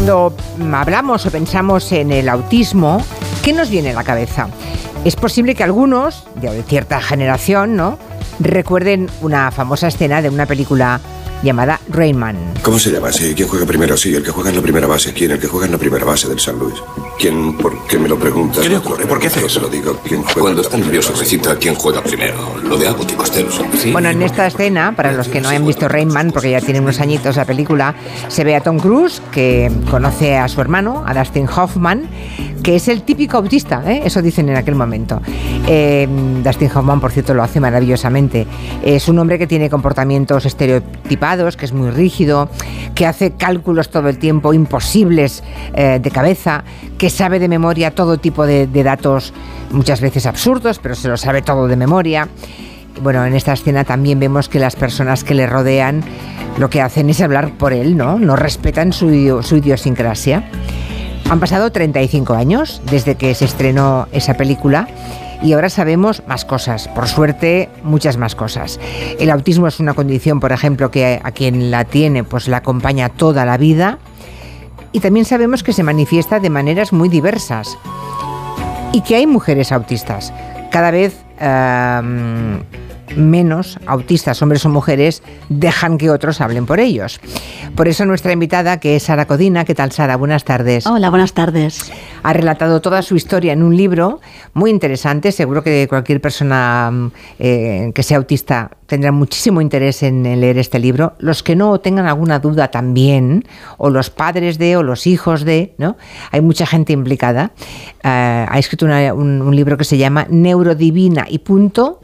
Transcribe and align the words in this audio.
Cuando 0.00 0.34
hablamos 0.72 1.26
o 1.26 1.30
pensamos 1.30 1.92
en 1.92 2.10
el 2.10 2.30
autismo, 2.30 3.04
¿qué 3.44 3.52
nos 3.52 3.68
viene 3.68 3.90
a 3.90 3.92
la 3.92 4.02
cabeza? 4.02 4.48
Es 5.04 5.14
posible 5.14 5.54
que 5.54 5.62
algunos, 5.62 6.24
de 6.36 6.62
cierta 6.62 7.02
generación, 7.02 7.76
¿no? 7.76 7.98
recuerden 8.38 9.10
una 9.20 9.50
famosa 9.50 9.88
escena 9.88 10.22
de 10.22 10.30
una 10.30 10.46
película 10.46 11.00
llamada 11.42 11.80
Rayman. 11.88 12.36
¿Cómo 12.62 12.78
se 12.78 12.90
llama? 12.90 13.12
Sí, 13.12 13.34
¿quién 13.34 13.48
juega 13.48 13.66
primero? 13.66 13.96
Sí, 13.96 14.14
el 14.14 14.22
que 14.22 14.30
juega 14.30 14.50
en 14.50 14.56
la 14.56 14.62
primera 14.62 14.86
base. 14.86 15.12
¿Quién? 15.12 15.30
El 15.30 15.38
que 15.38 15.46
juega 15.46 15.66
en 15.66 15.72
la 15.72 15.78
primera 15.78 16.04
base 16.04 16.28
del 16.28 16.38
San 16.38 16.58
Luis. 16.58 16.74
¿Quién? 17.18 17.56
¿Por 17.56 17.86
qué 17.86 17.98
me 17.98 18.08
lo 18.08 18.18
preguntas? 18.18 18.62
¿Qué 18.62 18.68
le 18.68 18.76
ocurre? 18.76 19.06
¿Por 19.06 19.18
qué 19.18 19.28
hace 19.28 19.44
eso? 19.44 19.60
lo 19.60 19.68
digo. 19.68 19.98
¿Quién 20.04 20.22
juega 20.22 20.40
Cuando 20.40 20.62
está 20.62 20.76
nervioso 20.76 21.12
recita 21.18 21.56
quién 21.56 21.74
juega 21.74 22.02
primero. 22.02 22.56
Lo 22.62 22.76
de 22.76 22.88
Abbott 22.88 23.12
y 23.12 23.14
Costello. 23.14 23.50
¿sí? 23.76 23.92
Bueno, 23.92 24.10
en 24.10 24.22
esta 24.22 24.46
escena, 24.46 24.94
para 24.94 25.12
los 25.12 25.28
que 25.28 25.40
no 25.40 25.48
han 25.48 25.66
visto 25.66 25.88
Rayman, 25.88 26.30
porque 26.32 26.50
ya 26.50 26.60
tiene 26.60 26.80
unos 26.80 27.00
añitos 27.00 27.36
la 27.36 27.44
película, 27.44 27.94
se 28.28 28.44
ve 28.44 28.54
a 28.54 28.60
Tom 28.60 28.78
Cruise, 28.78 29.22
que 29.32 29.70
conoce 29.90 30.36
a 30.36 30.48
su 30.48 30.60
hermano, 30.60 31.04
a 31.06 31.14
Dustin 31.14 31.48
Hoffman, 31.48 32.08
que 32.62 32.76
es 32.76 32.88
el 32.88 33.02
típico 33.02 33.38
autista, 33.38 33.82
¿eh? 33.86 34.02
eso 34.04 34.22
dicen 34.22 34.48
en 34.48 34.56
aquel 34.56 34.74
momento. 34.74 35.20
Eh, 35.66 36.08
Dustin 36.44 36.70
Hoffman, 36.74 37.00
por 37.00 37.12
cierto, 37.12 37.34
lo 37.34 37.42
hace 37.42 37.60
maravillosamente. 37.60 38.46
Es 38.82 39.08
un 39.08 39.18
hombre 39.18 39.38
que 39.38 39.46
tiene 39.46 39.70
comportamientos 39.70 40.44
estereotipados, 40.46 41.29
que 41.30 41.64
es 41.64 41.72
muy 41.72 41.90
rígido, 41.90 42.48
que 42.96 43.06
hace 43.06 43.32
cálculos 43.32 43.88
todo 43.88 44.08
el 44.08 44.18
tiempo 44.18 44.52
imposibles 44.52 45.44
eh, 45.74 46.00
de 46.02 46.10
cabeza, 46.10 46.64
que 46.98 47.08
sabe 47.08 47.38
de 47.38 47.46
memoria 47.46 47.92
todo 47.92 48.18
tipo 48.18 48.46
de, 48.46 48.66
de 48.66 48.82
datos, 48.82 49.32
muchas 49.70 50.00
veces 50.00 50.26
absurdos, 50.26 50.80
pero 50.82 50.96
se 50.96 51.06
lo 51.06 51.16
sabe 51.16 51.42
todo 51.42 51.68
de 51.68 51.76
memoria. 51.76 52.26
Bueno, 53.00 53.24
en 53.24 53.34
esta 53.34 53.52
escena 53.52 53.84
también 53.84 54.18
vemos 54.18 54.48
que 54.48 54.58
las 54.58 54.74
personas 54.74 55.22
que 55.22 55.34
le 55.34 55.46
rodean 55.46 56.02
lo 56.58 56.68
que 56.68 56.82
hacen 56.82 57.08
es 57.08 57.20
hablar 57.20 57.52
por 57.52 57.72
él, 57.72 57.96
¿no? 57.96 58.18
No 58.18 58.34
respetan 58.34 58.92
su, 58.92 59.40
su 59.42 59.56
idiosincrasia. 59.56 60.50
Han 61.30 61.38
pasado 61.38 61.70
35 61.70 62.34
años 62.34 62.82
desde 62.90 63.14
que 63.14 63.36
se 63.36 63.44
estrenó 63.44 64.08
esa 64.10 64.34
película 64.34 64.88
y 65.42 65.52
ahora 65.52 65.70
sabemos 65.70 66.22
más 66.26 66.44
cosas, 66.44 66.88
por 66.88 67.08
suerte 67.08 67.68
muchas 67.82 68.16
más 68.16 68.34
cosas. 68.34 68.78
El 69.18 69.30
autismo 69.30 69.66
es 69.66 69.80
una 69.80 69.94
condición, 69.94 70.40
por 70.40 70.52
ejemplo, 70.52 70.90
que 70.90 71.20
a 71.22 71.32
quien 71.32 71.70
la 71.70 71.84
tiene 71.84 72.24
pues 72.24 72.48
la 72.48 72.58
acompaña 72.58 73.08
toda 73.08 73.44
la 73.44 73.56
vida 73.56 73.98
y 74.92 75.00
también 75.00 75.24
sabemos 75.24 75.62
que 75.62 75.72
se 75.72 75.82
manifiesta 75.82 76.40
de 76.40 76.50
maneras 76.50 76.92
muy 76.92 77.08
diversas 77.08 77.78
y 78.92 79.02
que 79.02 79.16
hay 79.16 79.26
mujeres 79.26 79.72
autistas. 79.72 80.32
Cada 80.70 80.90
vez 80.90 81.16
eh, 81.38 82.60
menos 83.16 83.78
autistas, 83.86 84.40
hombres 84.42 84.64
o 84.64 84.68
mujeres, 84.68 85.22
dejan 85.48 85.98
que 85.98 86.10
otros 86.10 86.40
hablen 86.40 86.66
por 86.66 86.80
ellos. 86.80 87.20
Por 87.74 87.88
eso 87.88 88.04
nuestra 88.04 88.32
invitada, 88.32 88.80
que 88.80 88.96
es 88.96 89.04
Sara 89.04 89.26
Codina, 89.26 89.64
¿qué 89.64 89.74
tal 89.74 89.92
Sara? 89.92 90.16
Buenas 90.16 90.44
tardes. 90.44 90.86
Hola, 90.86 91.10
buenas 91.10 91.32
tardes. 91.32 91.92
Ha 92.22 92.32
relatado 92.32 92.80
toda 92.80 93.02
su 93.02 93.16
historia 93.16 93.52
en 93.52 93.62
un 93.62 93.76
libro 93.76 94.20
muy 94.52 94.70
interesante. 94.70 95.32
Seguro 95.32 95.62
que 95.62 95.86
cualquier 95.88 96.20
persona 96.20 97.10
eh, 97.38 97.92
que 97.94 98.02
sea 98.02 98.18
autista 98.18 98.70
tendrá 98.86 99.12
muchísimo 99.12 99.60
interés 99.60 100.02
en, 100.02 100.22
leer 100.40 100.58
este 100.58 100.78
libro. 100.78 101.14
Los 101.18 101.42
que 101.42 101.56
no 101.56 101.78
tengan 101.80 102.06
alguna 102.06 102.40
duda 102.40 102.68
también, 102.68 103.44
o 103.78 103.88
los 103.88 104.10
padres 104.10 104.58
de, 104.58 104.76
o 104.76 104.82
los 104.82 105.06
hijos 105.06 105.44
de, 105.44 105.74
¿no? 105.78 105.96
Hay 106.32 106.40
mucha 106.40 106.66
gente 106.66 106.92
implicada. 106.92 107.52
Uh, 108.04 108.48
ha 108.48 108.58
escrito 108.58 108.86
una, 108.86 109.14
un, 109.14 109.42
un 109.42 109.54
libro 109.54 109.76
que 109.76 109.84
se 109.84 109.96
llama 109.96 110.26
Neurodivina 110.28 111.26
y 111.28 111.38
punto 111.38 112.00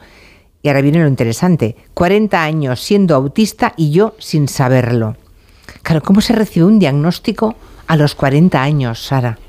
y 0.67 0.69
ahora 0.69 0.81
viene 0.81 0.99
lo 0.99 1.07
interesante, 1.07 1.77
40 1.93 2.43
años 2.43 2.81
siendo 2.81 3.15
autista 3.15 3.73
y 3.77 3.91
yo 3.91 4.15
sin 4.19 4.49
saberlo. 4.49 5.15
Claro, 5.81 6.03
¿cómo 6.03 6.19
se 6.19 6.33
recibe 6.33 6.65
un 6.65 6.77
diagnóstico 6.77 7.55
a 7.87 7.95
los 7.95 8.15
40 8.15 8.61
años, 8.61 9.01
Sara? 9.01 9.39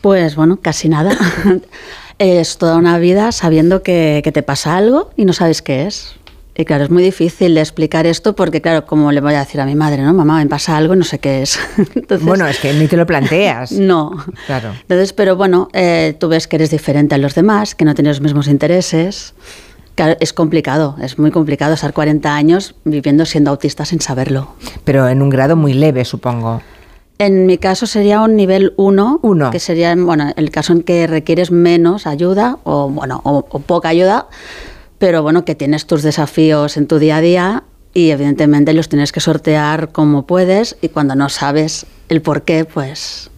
Pues 0.00 0.36
bueno, 0.36 0.60
casi 0.62 0.88
nada. 0.88 1.18
es 2.20 2.56
toda 2.56 2.76
una 2.76 3.00
vida 3.00 3.32
sabiendo 3.32 3.82
que, 3.82 4.20
que, 4.22 4.30
te 4.30 4.44
pasa 4.44 4.76
algo 4.76 5.10
y 5.16 5.24
no 5.24 5.32
sabes 5.32 5.60
qué 5.60 5.88
es. 5.88 6.14
Y 6.56 6.64
claro, 6.64 6.84
es 6.84 6.90
muy 6.90 7.02
difícil 7.02 7.52
de 7.56 7.60
explicar 7.60 8.06
esto 8.06 8.36
porque, 8.36 8.60
claro, 8.60 8.86
como 8.86 9.10
le 9.10 9.20
voy 9.20 9.34
a 9.34 9.40
decir 9.40 9.60
a 9.60 9.66
mi 9.66 9.74
madre, 9.74 10.02
¿no? 10.02 10.14
Mamá, 10.14 10.38
me 10.38 10.46
pasa 10.46 10.76
algo 10.76 10.94
no 10.94 11.02
sé 11.02 11.18
qué 11.18 11.42
es. 11.42 11.58
Entonces, 11.96 12.24
bueno, 12.24 12.46
es 12.46 12.60
que 12.60 12.72
ni 12.74 12.86
te 12.86 12.96
lo 12.96 13.06
planteas. 13.06 13.72
No. 13.84 14.24
Claro. 14.46 14.70
Entonces, 14.82 15.12
pero 15.12 15.34
bueno, 15.34 15.68
eh, 15.72 16.14
tú 16.20 16.28
ves 16.28 16.46
que 16.46 16.56
eres 16.56 16.70
diferente 16.70 17.16
a 17.16 17.18
los 17.18 17.34
demás, 17.34 17.74
que 17.74 17.84
no 17.84 17.94
tienes 17.94 18.18
los 18.18 18.20
mismos 18.20 18.46
intereses. 18.46 19.34
Claro, 19.94 20.16
es 20.20 20.32
complicado, 20.32 20.96
es 21.00 21.18
muy 21.18 21.30
complicado 21.30 21.74
estar 21.74 21.92
40 21.92 22.34
años 22.34 22.74
viviendo 22.84 23.24
siendo 23.26 23.50
autista 23.50 23.84
sin 23.84 24.00
saberlo. 24.00 24.54
Pero 24.84 25.08
en 25.08 25.22
un 25.22 25.30
grado 25.30 25.54
muy 25.54 25.72
leve, 25.72 26.04
supongo. 26.04 26.62
En 27.18 27.46
mi 27.46 27.58
caso 27.58 27.86
sería 27.86 28.20
un 28.22 28.34
nivel 28.34 28.74
1, 28.76 29.20
Uno. 29.22 29.50
que 29.52 29.60
sería 29.60 29.94
bueno, 29.94 30.32
el 30.34 30.50
caso 30.50 30.72
en 30.72 30.82
que 30.82 31.06
requieres 31.06 31.52
menos 31.52 32.08
ayuda 32.08 32.58
o, 32.64 32.90
bueno, 32.90 33.20
o, 33.24 33.46
o 33.48 33.58
poca 33.60 33.88
ayuda, 33.88 34.26
pero 34.98 35.22
bueno, 35.22 35.44
que 35.44 35.54
tienes 35.54 35.86
tus 35.86 36.02
desafíos 36.02 36.76
en 36.76 36.88
tu 36.88 36.98
día 36.98 37.18
a 37.18 37.20
día 37.20 37.62
y 37.92 38.10
evidentemente 38.10 38.72
los 38.74 38.88
tienes 38.88 39.12
que 39.12 39.20
sortear 39.20 39.92
como 39.92 40.26
puedes 40.26 40.76
y 40.82 40.88
cuando 40.88 41.14
no 41.14 41.28
sabes 41.28 41.86
el 42.08 42.20
por 42.20 42.42
qué, 42.42 42.64
pues. 42.64 43.30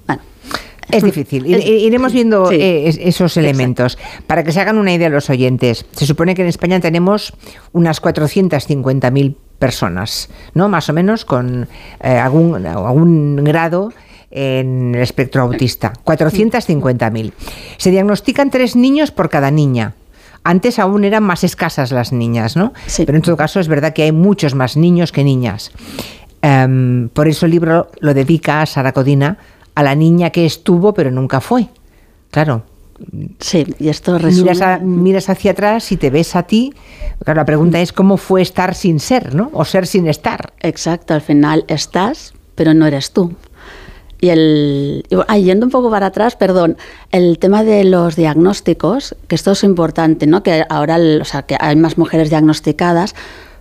Es 0.91 1.02
difícil. 1.02 1.47
Iremos 1.47 2.12
viendo 2.12 2.50
sí, 2.50 2.58
esos 2.60 3.36
elementos. 3.36 3.94
Exacto. 3.94 4.24
Para 4.26 4.44
que 4.44 4.52
se 4.52 4.60
hagan 4.60 4.78
una 4.78 4.92
idea 4.92 5.08
los 5.08 5.30
oyentes, 5.30 5.86
se 5.92 6.06
supone 6.06 6.34
que 6.34 6.42
en 6.42 6.48
España 6.48 6.80
tenemos 6.80 7.32
unas 7.72 8.00
450.000 8.00 9.34
personas, 9.58 10.28
¿no? 10.54 10.69
Más 10.69 10.88
o 10.88 10.92
menos 10.92 11.24
con 11.24 11.69
eh, 12.00 12.08
algún, 12.10 12.66
algún 12.66 13.36
grado 13.44 13.92
en 14.30 14.94
el 14.94 15.02
espectro 15.02 15.42
autista. 15.42 15.92
450.000. 16.04 17.32
Se 17.78 17.91
diagnostican 17.91 18.50
tres 18.50 18.76
niños 18.76 19.10
por 19.10 19.28
cada 19.28 19.50
niña. 19.50 19.94
Antes 20.44 20.78
aún 20.78 21.04
eran 21.04 21.24
más 21.24 21.42
escasas 21.42 21.91
las 21.91 22.12
niñas, 22.12 22.56
¿no? 22.56 22.72
Sí. 22.86 23.04
Pero 23.04 23.16
en 23.16 23.22
todo 23.22 23.36
caso 23.36 23.58
es 23.58 23.66
verdad 23.66 23.92
que 23.92 24.04
hay 24.04 24.12
muchos 24.12 24.54
más 24.54 24.76
niños 24.76 25.10
que 25.10 25.24
niñas. 25.24 25.72
Um, 26.42 27.08
por 27.08 27.26
eso 27.26 27.47
el 27.47 27.53
libro 27.53 27.91
lo 27.98 28.14
dedica 28.14 28.62
a 28.62 28.66
Sara 28.66 28.92
Codina 28.92 29.38
a 29.76 29.82
la 29.84 29.94
niña 29.94 30.31
que 30.31 30.44
estuvo 30.44 30.92
pero 30.92 31.12
nunca 31.12 31.41
fue. 31.41 31.69
Claro. 32.32 32.64
Sí, 33.38 33.66
y 33.78 33.88
esto 33.88 34.19
resume... 34.19 34.42
miras, 34.42 34.60
a, 34.62 34.78
miras, 34.78 35.28
hacia 35.28 35.53
atrás 35.53 35.92
y 35.92 35.97
te 35.97 36.10
ves 36.10 36.34
a 36.34 36.44
ti. 36.44 36.72
Claro, 37.22 37.41
la 37.41 37.44
pregunta 37.44 37.78
es 37.81 37.92
cómo 37.92 38.16
fue 38.16 38.41
estar 38.42 38.75
sin 38.75 39.00
ser, 39.00 39.34
¿no? 39.34 39.50
O 39.53 39.65
ser 39.65 39.86
sin 39.86 40.09
estar. 40.09 40.54
Exacto, 40.60 41.12
al 41.15 41.20
final 41.20 41.65
estás, 41.69 42.32
pero 42.54 42.72
no 42.72 42.86
eres 42.86 43.12
tú. 43.12 43.34
Y 44.19 44.31
el 44.31 45.04
ah, 45.28 45.36
yendo 45.36 45.66
un 45.66 45.70
poco 45.70 45.91
para 45.91 46.06
atrás, 46.06 46.36
perdón, 46.36 46.78
el 47.12 47.38
tema 47.38 47.65
de 47.65 47.84
los 47.84 48.16
diagnósticos, 48.16 49.15
que 49.28 49.34
esto 49.34 49.53
es 49.53 49.62
importante, 49.62 50.26
¿no? 50.26 50.42
Que 50.42 50.65
ahora, 50.70 50.97
o 51.20 51.25
sea, 51.25 51.42
que 51.42 51.59
hay 51.60 51.76
más 51.76 51.98
mujeres 51.98 52.31
diagnosticadas, 52.31 53.15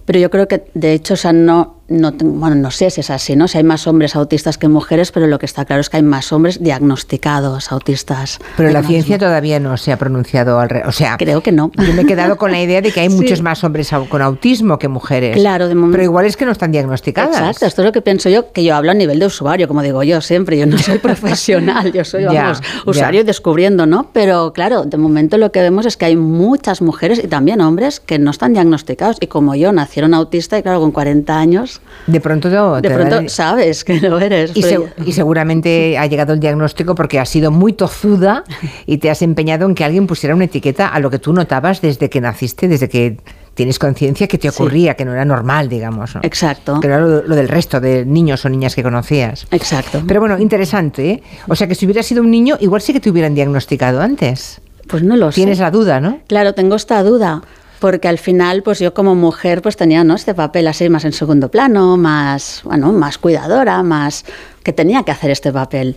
pero 0.05 0.17
yo 0.17 0.29
creo 0.29 0.47
que 0.47 0.63
de 0.73 0.93
hecho, 0.93 1.15
o 1.15 1.17
sea, 1.17 1.33
no, 1.33 1.74
no, 1.87 2.11
bueno, 2.13 2.55
no 2.55 2.71
sé 2.71 2.89
si 2.89 3.01
es 3.01 3.11
así, 3.11 3.35
¿no? 3.35 3.47
Si 3.47 3.59
hay 3.59 3.63
más 3.63 3.85
hombres 3.85 4.15
autistas 4.15 4.57
que 4.57 4.67
mujeres, 4.67 5.11
pero 5.11 5.27
lo 5.27 5.37
que 5.37 5.45
está 5.45 5.65
claro 5.65 5.81
es 5.81 5.89
que 5.89 5.97
hay 5.97 6.03
más 6.03 6.33
hombres 6.33 6.61
diagnosticados 6.61 7.71
autistas. 7.71 8.39
Pero 8.57 8.71
la 8.71 8.81
ciencia 8.81 9.19
todavía 9.19 9.59
no 9.59 9.77
se 9.77 9.91
ha 9.91 9.97
pronunciado 9.97 10.59
al 10.59 10.83
O 10.87 10.91
sea, 10.91 11.17
creo 11.17 11.41
que 11.41 11.51
no. 11.51 11.71
Yo 11.77 11.93
me 11.93 12.01
he 12.01 12.05
quedado 12.05 12.37
con 12.37 12.51
la 12.51 12.59
idea 12.59 12.81
de 12.81 12.91
que 12.91 13.01
hay 13.01 13.09
sí. 13.11 13.15
muchos 13.15 13.41
más 13.41 13.63
hombres 13.63 13.91
con 14.09 14.21
autismo 14.23 14.79
que 14.79 14.87
mujeres. 14.87 15.35
Claro, 15.35 15.67
de 15.67 15.75
momento. 15.75 15.93
Pero 15.93 16.03
igual 16.05 16.25
es 16.25 16.35
que 16.37 16.45
no 16.45 16.51
están 16.51 16.71
diagnosticadas. 16.71 17.37
Exacto, 17.37 17.65
esto 17.67 17.81
es 17.83 17.85
lo 17.85 17.91
que 17.91 18.01
pienso 18.01 18.29
yo, 18.29 18.51
que 18.51 18.63
yo 18.63 18.75
hablo 18.75 18.89
a 18.89 18.95
nivel 18.95 19.19
de 19.19 19.27
usuario, 19.27 19.67
como 19.67 19.83
digo 19.83 20.01
yo 20.01 20.21
siempre, 20.21 20.57
yo 20.57 20.65
no 20.65 20.79
soy 20.79 20.97
profesional, 20.99 21.91
yo 21.93 22.03
soy, 22.03 22.25
vamos, 22.25 22.61
ya, 22.61 22.89
usuario 22.89 23.21
ya. 23.21 23.25
descubriendo, 23.25 23.85
¿no? 23.85 24.09
Pero 24.11 24.53
claro, 24.53 24.85
de 24.85 24.97
momento 24.97 25.37
lo 25.37 25.51
que 25.51 25.61
vemos 25.61 25.85
es 25.85 25.97
que 25.97 26.05
hay 26.05 26.15
muchas 26.15 26.81
mujeres 26.81 27.23
y 27.23 27.27
también 27.27 27.61
hombres 27.61 27.99
que 27.99 28.17
no 28.17 28.31
están 28.31 28.53
diagnosticados 28.53 29.17
y 29.19 29.27
como 29.27 29.53
yo 29.53 29.71
nacieron 29.71 30.15
autistas 30.15 30.59
y 30.59 30.63
claro, 30.63 30.79
con 30.79 30.91
40 30.91 31.37
años... 31.37 31.74
De 32.07 32.21
pronto 32.21 32.49
de 32.49 32.89
pronto 32.89 33.15
dan... 33.15 33.29
sabes 33.29 33.83
que 33.83 33.99
lo 33.99 34.19
eres. 34.19 34.51
Y, 34.55 34.61
se, 34.61 34.79
y, 35.05 35.11
seguramente 35.13 35.97
ha 35.97 36.05
llegado 36.05 36.33
el 36.33 36.39
diagnóstico 36.39 36.93
porque 36.93 37.19
has 37.19 37.29
sido 37.29 37.51
muy 37.51 37.73
tozuda 37.73 38.43
y 38.85 38.97
te 38.99 39.09
has 39.09 39.21
empeñado 39.21 39.65
en 39.65 39.73
que 39.73 39.83
alguien 39.83 40.05
pusiera 40.05 40.35
una 40.35 40.45
etiqueta 40.45 40.87
a 40.87 40.99
lo 40.99 41.09
que 41.09 41.19
tú 41.19 41.33
notabas 41.33 41.81
desde 41.81 42.09
que 42.09 42.21
naciste, 42.21 42.67
desde 42.67 42.89
que 42.89 43.17
tienes 43.55 43.79
conciencia 43.79 44.27
que 44.27 44.37
te 44.37 44.49
ocurría, 44.49 44.91
sí. 44.91 44.97
que 44.97 45.05
no 45.05 45.13
era 45.13 45.25
normal, 45.25 45.67
digamos. 45.67 46.13
¿no? 46.13 46.21
Exacto. 46.23 46.79
Que 46.79 46.87
era 46.87 46.99
lo, 46.99 47.23
lo, 47.23 47.35
del 47.35 47.47
resto 47.47 47.79
de 47.79 48.05
niños 48.05 48.45
o 48.45 48.49
niñas 48.49 48.75
que 48.75 48.83
conocías. 48.83 49.47
Exacto. 49.49 50.03
Pero 50.07 50.19
bueno, 50.19 50.37
interesante. 50.37 51.09
¿eh? 51.09 51.23
O 51.47 51.55
sea 51.55 51.67
que 51.67 51.73
si 51.73 51.85
hubieras 51.85 52.05
sido 52.05 52.21
un 52.21 52.29
niño, 52.29 52.57
igual 52.59 52.81
sí 52.81 52.93
que 52.93 52.99
te 52.99 53.09
hubieran 53.09 53.33
diagnosticado 53.33 54.01
antes. 54.01 54.61
Pues 54.87 55.01
no 55.01 55.15
lo 55.15 55.29
Tienes 55.29 55.33
sé. 55.33 55.41
Tienes 55.41 55.59
la 55.59 55.71
duda, 55.71 55.99
¿no? 55.99 56.19
Claro, 56.27 56.53
tengo 56.53 56.75
esta 56.75 57.01
duda 57.01 57.41
porque 57.79 58.07
al 58.07 58.17
final 58.17 58.63
pues 58.63 58.79
yo 58.79 58.93
como 58.93 59.15
mujer 59.15 59.61
pues 59.61 59.77
tenía 59.77 60.03
¿no? 60.03 60.15
este 60.15 60.33
papel 60.33 60.67
así 60.67 60.89
más 60.89 61.05
en 61.05 61.13
segundo 61.13 61.49
plano, 61.49 61.97
más, 61.97 62.61
bueno, 62.63 62.91
más 62.91 63.17
cuidadora, 63.17 63.83
más 63.83 64.25
que 64.63 64.73
tenía 64.73 65.03
que 65.03 65.11
hacer 65.11 65.31
este 65.31 65.51
papel. 65.51 65.95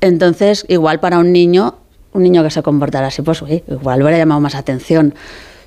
Entonces, 0.00 0.64
igual 0.68 1.00
para 1.00 1.18
un 1.18 1.32
niño, 1.32 1.76
un 2.12 2.22
niño 2.22 2.42
que 2.42 2.50
se 2.50 2.62
comportara 2.62 3.08
así, 3.08 3.22
pues 3.22 3.42
uy, 3.42 3.62
igual 3.68 4.02
hubiera 4.02 4.18
llamado 4.18 4.40
más 4.40 4.54
atención. 4.54 5.14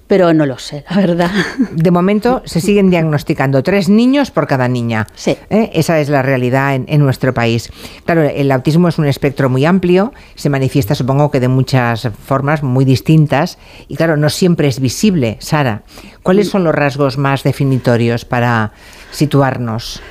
Pero 0.08 0.34
no 0.34 0.46
lo 0.46 0.60
sé, 0.60 0.84
la 0.90 0.98
verdad. 0.98 1.32
De 1.72 1.92
momento 1.92 2.42
se 2.46 2.62
siguen 2.62 2.90
diagnosticando 2.90 3.64
tres 3.64 3.90
niños 3.90 4.32
por 4.32 4.48
cada 4.48 4.68
niña. 4.68 5.08
Sí. 5.16 5.38
¿Eh? 5.50 5.72
Esa 5.74 6.00
es 6.00 6.10
la 6.10 6.22
realidad 6.22 6.76
en, 6.76 6.86
en, 6.88 7.02
nuestro 7.02 7.34
país. 7.34 7.72
Claro, 8.06 8.24
el 8.24 8.52
autismo 8.52 8.88
es 8.88 8.98
un 8.98 9.06
espectro 9.06 9.50
muy 9.50 9.66
amplio, 9.66 10.14
se 10.36 10.50
manifiesta 10.50 10.96
supongo 10.96 11.32
que 11.32 11.40
de 11.40 11.48
muchas 11.48 12.10
formas 12.26 12.64
muy 12.64 12.86
distintas 12.86 13.58
y 13.88 13.96
claro, 13.96 14.18
no 14.18 14.30
siempre 14.30 14.68
es 14.68 14.80
visible. 14.80 15.38
Sara, 15.40 15.84
¿cuáles 16.22 16.50
son 16.50 16.64
los 16.64 16.76
rasgos 16.76 17.18
más 17.18 17.44
definitorios 17.44 18.26
para 18.26 18.72
situarnos? 19.12 20.02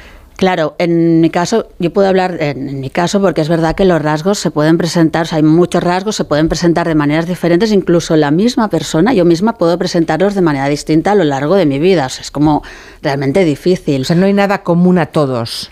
Claro, 0.43 0.75
en 0.79 1.21
mi 1.21 1.31
caso, 1.31 1.69
yo 1.79 1.93
puedo 1.93 2.09
hablar 2.09 2.37
en, 2.41 2.81
mi 2.81 2.91
caso 2.91 3.21
porque 3.21 3.43
es 3.43 3.49
verdad 3.49 3.77
que 3.77 3.85
los 3.85 4.03
rasgos 4.03 4.41
se 4.41 4.51
pueden 4.51 4.77
presentar, 4.77 5.23
o 5.23 5.25
sea, 5.27 5.37
hay 5.37 5.45
muchos 5.45 5.85
rasgos, 5.85 6.17
se 6.17 6.25
pueden 6.25 6.49
presentar 6.49 6.89
de 6.89 6.97
maneras 6.97 7.29
diferentes, 7.29 7.71
incluso 7.71 8.17
la 8.17 8.33
misma 8.33 8.69
persona, 8.69 9.15
yo 9.15 9.25
misma 9.25 9.53
puedo 9.57 9.79
presentarlos 9.79 10.35
de 10.35 10.41
manera 10.41 10.67
distinta 10.67 11.13
a 11.13 11.15
lo 11.15 11.23
largo 11.23 11.55
de 11.55 11.65
mi 11.65 11.79
vida, 11.79 12.07
o 12.07 12.09
sea, 12.09 12.23
es 12.23 12.33
como 12.33 12.65
realmente 13.03 13.45
difícil. 13.45 14.03
O 14.03 14.05
sea, 14.05 14.17
no 14.17 14.27
hay 14.27 14.33
nada 14.33 14.65
común 14.65 14.99
a 14.99 15.07
todos. 15.07 15.71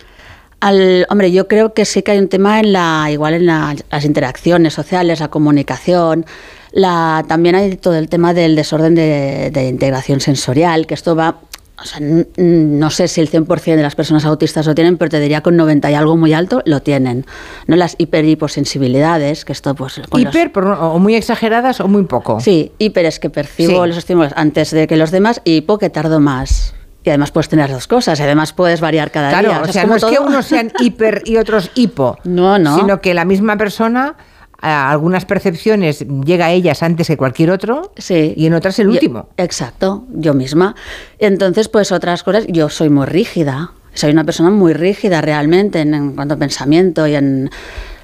Al, 0.61 1.05
hombre, 1.11 1.33
yo 1.33 1.49
creo 1.49 1.75
que 1.75 1.85
sí 1.85 2.03
que 2.03 2.13
hay 2.13 2.19
un 2.21 2.29
tema 2.29 2.61
en 2.61 2.73
la, 2.73 3.09
igual 3.11 3.35
en 3.35 3.47
la, 3.47 3.75
las 3.91 4.05
interacciones 4.05 4.73
sociales, 4.73 5.19
la 5.19 5.31
comunicación, 5.31 6.27
la, 6.71 7.25
también 7.27 7.57
hay 7.57 7.75
todo 7.75 7.97
el 7.97 8.09
tema 8.09 8.35
del 8.35 8.55
desorden 8.55 8.95
de, 8.95 9.51
de 9.53 9.69
integración 9.69 10.21
sensorial, 10.21 10.87
que 10.87 10.95
esto 10.95 11.17
va 11.17 11.41
o 11.81 11.85
sea, 11.85 12.01
no 12.01 12.91
sé 12.91 13.09
si 13.09 13.21
el 13.21 13.31
100% 13.31 13.77
de 13.77 13.83
las 13.83 13.95
personas 13.95 14.25
autistas 14.25 14.67
lo 14.67 14.75
tienen, 14.75 14.99
pero 14.99 15.09
te 15.11 15.21
diría 15.21 15.41
con 15.41 15.57
90 15.57 15.91
y 15.91 15.95
algo 15.95 16.17
muy 16.17 16.35
alto 16.35 16.63
lo 16.67 16.83
tienen. 16.83 17.25
¿no? 17.67 17.77
Las 17.77 17.95
hiper 17.99 18.25
hiposensibilidades, 18.25 19.45
que 19.45 19.53
esto 19.53 19.75
pues... 19.75 20.01
¿Hiper 20.17 20.53
los... 20.55 20.79
o 20.79 20.99
muy 20.99 21.15
exageradas 21.15 21.81
o 21.81 21.89
muy 21.89 22.05
poco? 22.05 22.41
Sí, 22.41 22.73
hiper 22.79 23.07
es 23.07 23.19
que 23.19 23.31
percibo 23.31 23.83
sí. 23.83 23.89
los 23.89 23.97
estímulos 23.97 24.33
antes 24.37 24.71
de 24.71 24.87
que 24.87 24.97
los 24.97 25.11
demás 25.11 25.41
y 25.45 25.57
hipo 25.57 25.79
que 25.79 25.91
tardo 25.91 26.21
más. 26.21 26.75
Y 27.03 27.09
además 27.09 27.31
puedes 27.31 27.49
tener 27.49 27.71
dos 27.71 27.87
cosas, 27.87 28.21
y 28.21 28.23
además 28.23 28.53
puedes 28.53 28.83
variar 28.83 29.11
cada 29.11 29.31
claro, 29.31 29.49
día. 29.49 29.57
Claro, 29.57 29.71
o 29.71 29.73
sea, 29.73 29.87
no 29.87 29.97
es 29.97 30.05
que 30.05 30.19
unos 30.19 30.45
sean 30.45 30.71
hiper 30.81 31.23
y 31.25 31.39
otros 31.39 31.71
hipo. 31.75 32.19
No, 32.25 32.59
no. 32.59 32.77
Sino 32.77 33.01
que 33.01 33.15
la 33.15 33.25
misma 33.25 33.57
persona 33.57 34.17
a 34.61 34.91
algunas 34.91 35.25
percepciones 35.25 36.05
llega 36.25 36.47
a 36.47 36.53
ellas 36.53 36.83
antes 36.83 37.07
que 37.07 37.17
cualquier 37.17 37.51
otro 37.51 37.93
sí. 37.97 38.35
y 38.37 38.47
en 38.47 38.55
otras 38.55 38.79
el 38.79 38.89
último. 38.89 39.29
Yo, 39.37 39.45
exacto, 39.45 40.05
yo 40.11 40.35
misma. 40.35 40.75
Entonces, 41.19 41.69
pues 41.69 41.93
otras 41.93 42.23
cosas, 42.23 42.47
yo 42.49 42.69
soy 42.69 42.91
muy 42.91 43.07
rígida, 43.07 43.73
soy 43.95 44.11
una 44.13 44.25
persona 44.25 44.51
muy 44.51 44.73
rígida 44.73 45.21
realmente 45.21 45.81
en, 45.81 45.95
en 45.95 46.15
cuanto 46.15 46.35
a 46.35 46.37
pensamiento 46.37 47.07
y 47.07 47.15
en... 47.15 47.51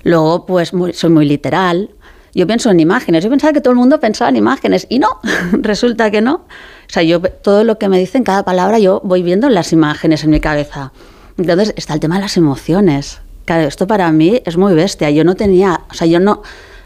Luego, 0.03 0.47
pues 0.47 0.73
muy, 0.73 0.93
soy 0.93 1.11
muy 1.11 1.26
literal. 1.26 1.91
Yo 2.32 2.47
pienso 2.47 2.70
en 2.70 2.79
imágenes. 2.79 3.25
Yo 3.25 3.31
pensaba 3.31 3.52
que 3.52 3.61
todo 3.61 3.73
el 3.73 3.79
mundo 3.79 3.99
pensaba 3.99 4.29
en 4.29 4.37
imágenes 4.37 4.87
y 4.88 4.99
no, 4.99 5.09
resulta 5.52 6.11
que 6.11 6.20
no. 6.20 6.35
O 6.35 6.88
sea, 6.88 7.02
yo 7.02 7.20
todo 7.20 7.64
lo 7.64 7.79
que 7.79 7.88
me 7.88 7.99
dicen, 7.99 8.23
cada 8.23 8.44
palabra, 8.44 8.79
yo 8.79 9.00
voy 9.05 9.23
viendo 9.23 9.49
las 9.49 9.73
imágenes 9.73 10.23
en 10.23 10.31
mi 10.31 10.38
cabeza. 10.38 10.93
Entonces 11.38 11.75
está 11.76 11.94
el 11.94 12.00
tema 12.00 12.17
de 12.17 12.23
las 12.23 12.37
emociones. 12.37 13.20
Claro, 13.46 13.66
esto 13.66 13.87
para 13.87 14.12
mí 14.12 14.43
es 14.44 14.56
muy 14.58 14.75
bestia. 14.75 15.08
Yo 15.10 15.25
no 15.25 15.34
tenía, 15.34 15.81
o 15.90 15.94
sea, 15.94 16.06
yo 16.06 16.20
no, 16.20 16.43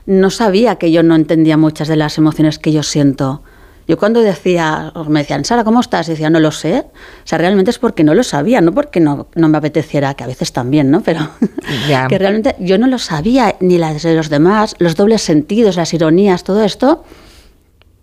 no 0.07 0.31
sabía 0.31 0.77
que 0.77 0.93
yo 0.93 1.03
no 1.03 1.17
entendía 1.17 1.57
muchas 1.57 1.89
de 1.89 1.97
las 1.97 2.17
emociones 2.19 2.59
que 2.61 2.71
yo 2.71 2.83
siento. 2.85 3.43
Yo 3.89 3.99
cuando 3.99 4.21
decía, 4.21 4.93
me 5.09 5.21
decían, 5.21 5.45
Sara, 5.45 5.65
¿cómo 5.65 5.81
estás? 5.81 6.07
Y 6.07 6.13
decía, 6.13 6.31
no 6.31 6.39
lo 6.39 6.53
sé. 6.53 6.85
O 6.87 7.27
sea, 7.27 7.39
realmente 7.39 7.73
es 7.73 7.79
porque 7.81 8.05
no 8.05 8.15
lo 8.15 8.23
sabía, 8.23 8.61
no 8.61 8.73
porque 8.73 9.01
no, 9.01 9.27
no 9.35 9.49
me 9.49 9.59
apeteciera, 9.59 10.15
que 10.15 10.23
a 10.23 10.29
veces 10.29 10.53
también, 10.53 10.93
¿no? 10.93 11.01
Pero 11.01 11.29
Ya. 11.89 12.07
que 12.07 12.17
realmente 12.17 12.55
yo 12.61 12.79
no 12.79 12.87
lo 12.87 12.99
sabía, 13.01 13.57
ni 13.59 13.79
las 13.79 14.03
de 14.05 14.15
los 14.15 14.29
demás, 14.29 14.77
los 14.79 14.95
dobles 14.95 15.23
sentidos, 15.23 15.75
las 15.75 15.93
ironías, 15.93 16.45
todo 16.45 16.63
esto. 16.63 17.03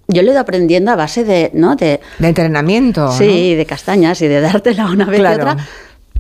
Yo 0.10 0.24
lo 0.24 0.30
he 0.30 0.32
ido 0.32 0.42
aprendiendo 0.42 0.92
a 0.92 0.96
base 0.96 1.24
de, 1.24 1.52
¿no? 1.54 1.76
De, 1.76 2.02
De 2.20 2.28
entrenamiento. 2.28 3.12
Sí, 3.12 3.56
de 3.56 3.66
castañas 3.66 4.22
y 4.22 4.28
de 4.28 4.42
dártela 4.42 4.88
una 4.88 5.06
vez 5.06 5.20
Claro. 5.20 5.38
y 5.38 5.42
otra. 5.42 5.58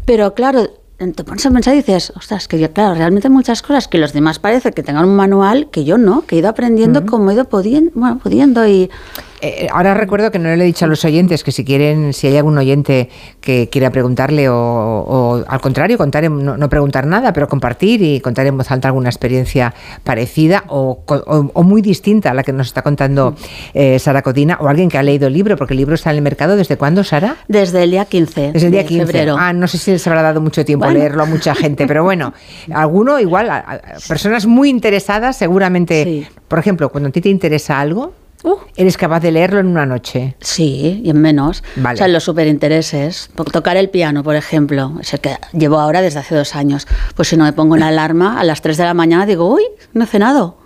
Pero 0.05 0.33
claro, 0.33 0.69
te 0.97 1.23
pones 1.23 1.45
a 1.45 1.51
pensar 1.51 1.75
y 1.75 1.77
dices, 1.77 2.11
ostras, 2.15 2.47
que 2.47 2.59
yo, 2.59 2.71
claro, 2.73 2.95
realmente 2.95 3.27
hay 3.27 3.33
muchas 3.33 3.61
cosas 3.61 3.87
que 3.87 3.99
los 3.99 4.13
demás 4.13 4.39
parece 4.39 4.71
que 4.71 4.81
tengan 4.81 5.05
un 5.05 5.15
manual 5.15 5.69
que 5.69 5.85
yo 5.85 5.97
no, 5.97 6.25
que 6.25 6.35
he 6.35 6.39
ido 6.39 6.49
aprendiendo 6.49 7.05
como 7.05 7.29
he 7.29 7.35
ido 7.35 7.45
pudiendo, 7.45 7.91
bueno, 7.93 8.19
pudiendo 8.19 8.67
y... 8.67 8.89
Eh, 9.39 9.67
ahora 9.71 9.93
recuerdo 9.93 10.31
que 10.31 10.39
no 10.39 10.49
le 10.55 10.63
he 10.63 10.65
dicho 10.65 10.85
a 10.85 10.87
los 10.87 11.05
oyentes 11.05 11.43
que 11.43 11.51
si 11.51 11.63
quieren, 11.63 12.11
si 12.13 12.25
hay 12.27 12.37
algún 12.37 12.57
oyente 12.57 13.09
que 13.39 13.69
quiera 13.69 13.91
preguntarle 13.91 14.49
o, 14.49 14.55
o 14.55 15.43
al 15.47 15.61
contrario, 15.61 15.97
contar, 15.97 16.23
en- 16.25 16.43
no, 16.43 16.57
no 16.57 16.69
preguntar 16.69 17.05
nada, 17.05 17.33
pero 17.33 17.47
compartir 17.47 18.01
y 18.01 18.19
contar 18.19 18.47
en 18.47 18.57
voz 18.57 18.71
alta 18.71 18.87
alguna 18.87 19.09
experiencia 19.09 19.75
parecida 20.03 20.63
o, 20.69 21.03
o- 21.05 21.51
o 21.53 21.63
muy 21.63 21.83
distinta 21.83 22.31
a 22.31 22.33
la 22.33 22.41
que 22.43 22.51
nos 22.51 22.67
está 22.67 22.81
contando 22.81 23.35
eh, 23.75 23.99
Sara 23.99 24.23
Codina 24.23 24.57
o 24.59 24.67
alguien 24.69 24.89
que 24.89 24.97
ha 24.97 25.03
leído 25.03 25.27
el 25.27 25.33
libro, 25.33 25.55
porque 25.55 25.73
el 25.75 25.77
libro 25.79 25.93
está 25.95 26.09
en 26.09 26.15
el 26.17 26.21
mercado. 26.23 26.55
¿Desde 26.55 26.77
cuándo, 26.77 27.03
Sara? 27.03 27.35
Desde 27.47 27.83
el 27.83 27.91
día 27.91 28.05
15 28.05 28.53
Desde 28.53 28.65
el 28.67 28.71
día 28.71 28.81
de 28.81 28.87
15. 28.87 29.05
febrero. 29.05 29.35
Ah, 29.37 29.53
no 29.53 29.67
sé 29.67 29.77
si 29.77 29.91
les 29.91 30.07
habrá 30.07 30.23
dado 30.23 30.41
mucho 30.41 30.65
tiempo 30.65 30.85
Bueno. 30.85 30.97
leerlo 30.99 31.23
a 31.23 31.25
mucha 31.27 31.53
gente, 31.53 31.85
pero 31.85 32.03
bueno, 32.03 32.33
alguno 32.73 33.19
igual, 33.19 33.49
a- 33.51 33.57
a- 33.57 33.81
personas 34.07 34.47
muy 34.47 34.69
interesadas 34.69 35.35
seguramente, 35.37 36.03
Sí. 36.03 36.27
por 36.47 36.57
ejemplo, 36.57 36.89
cuando 36.89 37.09
a 37.09 37.11
ti 37.11 37.21
te 37.21 37.29
interesa 37.29 37.79
algo, 37.79 38.13
Uh. 38.43 38.55
eres 38.75 38.97
capaz 38.97 39.19
de 39.21 39.31
leerlo 39.31 39.59
en 39.59 39.67
una 39.67 39.85
noche. 39.85 40.35
Sí, 40.39 41.01
y 41.03 41.09
en 41.09 41.19
menos. 41.19 41.63
Vale. 41.75 41.95
O 41.95 41.97
sea, 41.97 42.05
en 42.07 42.13
los 42.13 42.23
superintereses. 42.23 43.29
Tocar 43.51 43.77
el 43.77 43.89
piano, 43.89 44.23
por 44.23 44.35
ejemplo, 44.35 44.93
es 45.01 45.13
el 45.13 45.19
que 45.19 45.35
llevo 45.53 45.79
ahora 45.79 46.01
desde 46.01 46.19
hace 46.19 46.35
dos 46.35 46.55
años. 46.55 46.87
Pues 47.15 47.27
si 47.29 47.37
no 47.37 47.43
me 47.45 47.53
pongo 47.53 47.73
una 47.73 47.87
alarma 47.87 48.39
a 48.39 48.43
las 48.43 48.61
3 48.61 48.77
de 48.77 48.83
la 48.83 48.93
mañana, 48.93 49.25
digo, 49.25 49.51
uy, 49.53 49.63
no 49.93 50.03
he 50.03 50.07
cenado. 50.07 50.57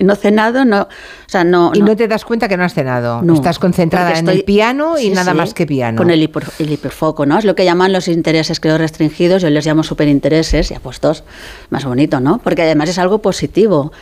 No 0.00 0.14
he 0.14 0.16
cenado, 0.16 0.64
no. 0.64 0.82
O 0.82 0.88
sea, 1.26 1.44
no. 1.44 1.70
Y 1.74 1.82
no 1.82 1.94
te 1.94 2.08
das 2.08 2.24
cuenta 2.24 2.48
que 2.48 2.56
no 2.56 2.64
has 2.64 2.72
cenado. 2.72 3.20
No, 3.22 3.34
Estás 3.34 3.58
concentrada 3.58 4.06
porque 4.06 4.18
en 4.20 4.24
estoy- 4.26 4.38
el 4.38 4.44
piano 4.44 4.98
y 4.98 5.02
Sí, 5.02 5.10
nada 5.10 5.32
sí, 5.32 5.36
más 5.36 5.52
que 5.52 5.66
piano. 5.66 5.98
Con 5.98 6.10
el, 6.10 6.20
hiper- 6.26 6.50
el 6.58 6.72
hiperfoco, 6.72 7.26
¿no? 7.26 7.38
Es 7.38 7.44
lo 7.44 7.54
que 7.54 7.66
llaman 7.66 7.92
los 7.92 8.08
intereses, 8.08 8.60
creo, 8.60 8.78
restringidos. 8.78 9.42
Yo 9.42 9.50
les 9.50 9.66
llamo 9.66 9.82
superintereses 9.82 10.70
y 10.70 10.74
apuestos. 10.74 11.22
Más 11.68 11.84
bonito, 11.84 12.18
¿no? 12.18 12.38
Porque 12.38 12.62
además 12.62 12.88
es 12.88 12.98
algo 12.98 13.18
positivo. 13.20 13.92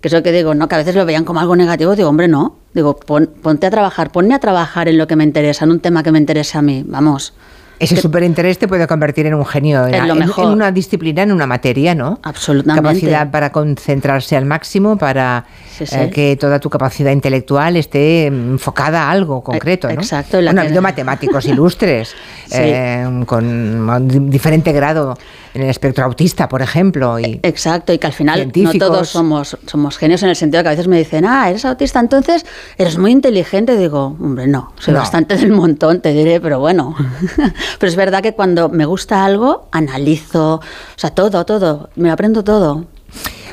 Que 0.00 0.08
es 0.08 0.14
lo 0.14 0.22
que 0.22 0.32
digo, 0.32 0.54
¿no? 0.54 0.66
Que 0.68 0.76
a 0.76 0.78
veces 0.78 0.94
lo 0.94 1.04
veían 1.04 1.24
como 1.24 1.40
algo 1.40 1.56
negativo. 1.56 1.94
Digo, 1.94 2.08
hombre, 2.08 2.26
no. 2.28 2.56
Digo, 2.72 2.96
pon- 2.96 3.30
ponte 3.42 3.66
a 3.66 3.70
trabajar, 3.70 4.10
ponme 4.10 4.34
a 4.34 4.38
trabajar 4.38 4.88
en 4.88 4.96
lo 4.96 5.06
que 5.06 5.16
me 5.16 5.24
interesa, 5.24 5.64
en 5.64 5.72
un 5.72 5.80
tema 5.80 6.02
que 6.02 6.10
me 6.12 6.18
interese 6.18 6.56
a 6.56 6.62
mí. 6.62 6.84
Vamos. 6.86 7.34
Ese 7.80 7.96
superinterés 7.96 8.58
te 8.58 8.68
puede 8.68 8.86
convertir 8.86 9.26
en 9.26 9.34
un 9.34 9.44
genio, 9.46 9.86
en, 9.86 9.94
En 9.94 10.06
lo 10.06 10.12
en- 10.12 10.18
mejor. 10.20 10.44
en 10.44 10.50
una 10.50 10.70
disciplina, 10.70 11.22
en 11.22 11.32
una 11.32 11.46
materia, 11.46 11.94
¿no? 11.94 12.20
Absolutamente. 12.22 12.82
Capacidad 12.88 13.30
para 13.30 13.50
concentrarse 13.50 14.36
al 14.36 14.44
máximo, 14.44 14.98
para 14.98 15.46
Sí, 15.76 15.86
sí. 15.86 15.96
eh, 15.96 16.10
que 16.10 16.36
toda 16.36 16.58
tu 16.60 16.68
capacidad 16.68 17.10
intelectual 17.10 17.76
esté 17.76 18.26
enfocada 18.26 19.04
a 19.04 19.10
algo 19.10 19.42
concreto, 19.42 19.88
¿no? 19.88 19.94
exacto, 19.94 20.38
y 20.38 20.42
la 20.42 20.50
Bueno, 20.50 20.60
ha 20.60 20.64
habido 20.66 20.82
matemáticos 20.82 21.44
ilustres 21.46 22.10
Sí. 22.46 22.56
eh, 22.58 23.22
con 23.26 24.28
diferente 24.30 24.72
grado 24.72 25.16
en 25.54 25.62
el 25.62 25.70
espectro 25.70 26.04
autista, 26.04 26.48
por 26.48 26.60
ejemplo. 26.62 27.18
Y, 27.18 27.40
Exacto, 27.42 27.92
y 27.94 27.98
que 27.98 28.06
al 28.06 28.12
final 28.12 28.52
no 28.54 28.72
todos 28.74 29.08
somos, 29.08 29.56
somos 29.66 29.96
genios 29.96 30.22
en 30.22 30.28
el 30.28 30.36
sentido 30.36 30.62
que 30.62 30.68
a 30.68 30.72
veces 30.72 30.86
me 30.86 30.98
dicen, 30.98 31.24
ah, 31.24 31.48
eres 31.48 31.64
autista, 31.64 31.98
entonces 31.98 32.44
eres 32.76 32.98
muy 32.98 33.10
inteligente. 33.12 33.76
Digo, 33.78 34.16
hombre, 34.20 34.46
no, 34.48 34.72
soy 34.78 34.92
No. 34.94 35.00
bastante 35.00 35.36
del 35.36 35.50
montón, 35.52 36.00
te 36.02 36.12
diré, 36.12 36.40
pero 36.42 36.60
bueno. 36.60 36.94
pero 37.78 37.88
es 37.88 37.96
verdad 37.96 38.22
que 38.22 38.32
cuando 38.32 38.68
me 38.68 38.84
gusta 38.84 39.24
algo, 39.24 39.68
analizo, 39.72 40.54
o 40.56 40.62
sea, 40.96 41.10
todo, 41.10 41.44
todo, 41.44 41.90
me 41.96 42.08
lo 42.08 42.14
aprendo 42.14 42.44
todo. 42.44 42.86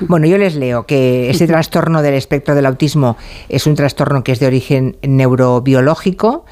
Bueno, 0.01 0.27
yo 0.27 0.37
les 0.37 0.55
leo 0.55 0.85
que 0.85 1.29
ese 1.29 1.47
trastorno 1.47 2.01
del 2.01 2.13
espectro 2.13 2.55
del 2.55 2.65
autismo 2.65 3.17
es 3.49 3.67
un 3.67 3.75
trastorno 3.75 4.23
que 4.23 4.31
es 4.31 4.39
de 4.39 4.47
origen 4.47 4.97
neurobiológico, 5.01 6.45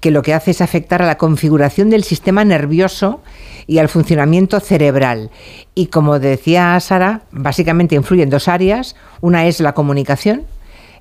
que 0.00 0.10
lo 0.10 0.22
que 0.22 0.34
hace 0.34 0.50
es 0.50 0.60
afectar 0.60 1.00
a 1.00 1.06
la 1.06 1.16
configuración 1.16 1.88
del 1.88 2.02
sistema 2.02 2.44
nervioso 2.44 3.20
y 3.66 3.78
al 3.78 3.88
funcionamiento 3.88 4.58
cerebral. 4.58 5.30
Y 5.74 5.86
como 5.86 6.18
decía 6.18 6.78
Sara, 6.80 7.22
básicamente 7.30 7.94
influye 7.94 8.24
en 8.24 8.30
dos 8.30 8.48
áreas. 8.48 8.96
Una 9.20 9.46
es 9.46 9.60
la 9.60 9.74
comunicación, 9.74 10.42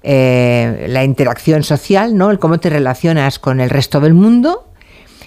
eh, 0.04 0.86
la 0.88 1.04
interacción 1.04 1.64
social, 1.64 2.16
¿no? 2.16 2.30
El 2.30 2.38
cómo 2.38 2.60
te 2.60 2.70
relacionas 2.70 3.40
con 3.40 3.60
el 3.60 3.72
resto 3.72 4.00
del 4.00 4.14
mundo. 4.14 4.68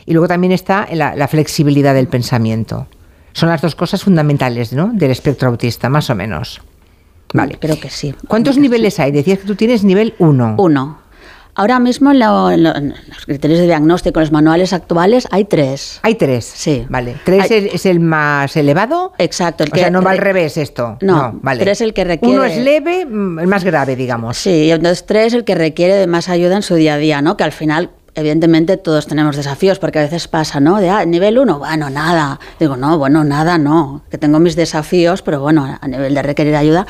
Y 0.06 0.12
luego 0.12 0.28
también 0.28 0.52
está 0.52 0.86
la, 0.92 1.14
la 1.16 1.28
flexibilidad 1.28 1.94
del 1.94 2.08
pensamiento. 2.08 2.86
Son 3.32 3.48
las 3.48 3.60
dos 3.62 3.74
cosas 3.74 4.02
fundamentales, 4.04 4.72
¿no? 4.72 4.90
Del 4.92 5.10
espectro 5.10 5.48
autista, 5.48 5.88
más 5.88 6.08
o 6.10 6.14
menos. 6.14 6.60
Vale. 7.32 7.58
Creo 7.60 7.80
que 7.80 7.90
sí. 7.90 8.14
¿Cuántos 8.28 8.58
niveles 8.58 9.00
hay? 9.00 9.10
Decías 9.10 9.38
que 9.40 9.46
tú 9.46 9.56
tienes 9.56 9.82
nivel 9.82 10.14
1. 10.18 10.54
Uno. 10.58 10.98
Ahora 11.56 11.78
mismo 11.78 12.10
en, 12.10 12.18
lo- 12.18 12.50
en 12.50 12.62
lo- 12.64 12.74
en 12.74 12.88
los 13.08 13.26
criterios 13.26 13.60
de 13.60 13.66
diagnóstico, 13.66 14.18
en 14.18 14.24
los 14.24 14.32
manuales 14.32 14.72
actuales, 14.72 15.26
hay 15.30 15.44
tres. 15.44 16.00
Hay 16.02 16.16
tres. 16.16 16.44
Sí. 16.44 16.84
Vale. 16.88 17.14
¿Tres 17.24 17.48
Hay- 17.50 17.66
es, 17.68 17.74
es 17.74 17.86
el 17.86 18.00
más 18.00 18.56
elevado? 18.56 19.12
Exacto, 19.18 19.62
el 19.64 19.70
o 19.72 19.76
sea, 19.76 19.88
no 19.90 20.02
va 20.02 20.10
al 20.12 20.18
re- 20.18 20.24
revés 20.24 20.56
esto. 20.56 20.98
No, 21.00 21.38
vale. 21.42 21.60
tres 21.62 21.78
es 21.78 21.80
el 21.82 21.94
que 21.94 22.02
requiere- 22.04 22.34
Uno 22.34 22.44
es 22.44 22.56
leve, 22.58 23.06
mm, 23.06 23.38
el 23.38 23.46
más 23.46 23.62
grave, 23.64 23.94
digamos. 23.94 24.36
Sí, 24.36 24.70
entonces 24.70 25.06
tres, 25.06 25.32
el 25.32 25.44
que 25.44 25.54
requiere 25.54 25.94
de 25.94 26.08
más 26.08 26.28
ayuda 26.28 26.56
en 26.56 26.62
su 26.62 26.74
día 26.74 26.94
a 26.94 26.98
día, 26.98 27.22
¿no? 27.22 27.36
Que 27.36 27.44
al 27.44 27.52
final, 27.52 27.90
evidentemente, 28.14 28.76
todos 28.76 29.06
tenemos 29.06 29.36
desafíos, 29.36 29.78
porque 29.78 29.98
a 29.98 30.02
veces 30.02 30.28
pasa, 30.28 30.60
¿no? 30.60 30.80
De, 30.80 30.90
ah, 30.90 31.04
nivel 31.04 31.38
uno, 31.38 31.58
bueno, 31.58 31.90
nada. 31.90 32.40
Digo, 32.58 32.76
no, 32.76 32.98
bueno, 32.98 33.24
nada, 33.24 33.58
no. 33.58 34.02
Que 34.10 34.18
tengo 34.18 34.38
mis 34.38 34.56
desafíos, 34.56 35.22
pero 35.22 35.40
bueno, 35.40 35.78
a 35.80 35.88
nivel 35.88 36.14
de 36.14 36.22
requerir 36.22 36.56
ayuda. 36.56 36.86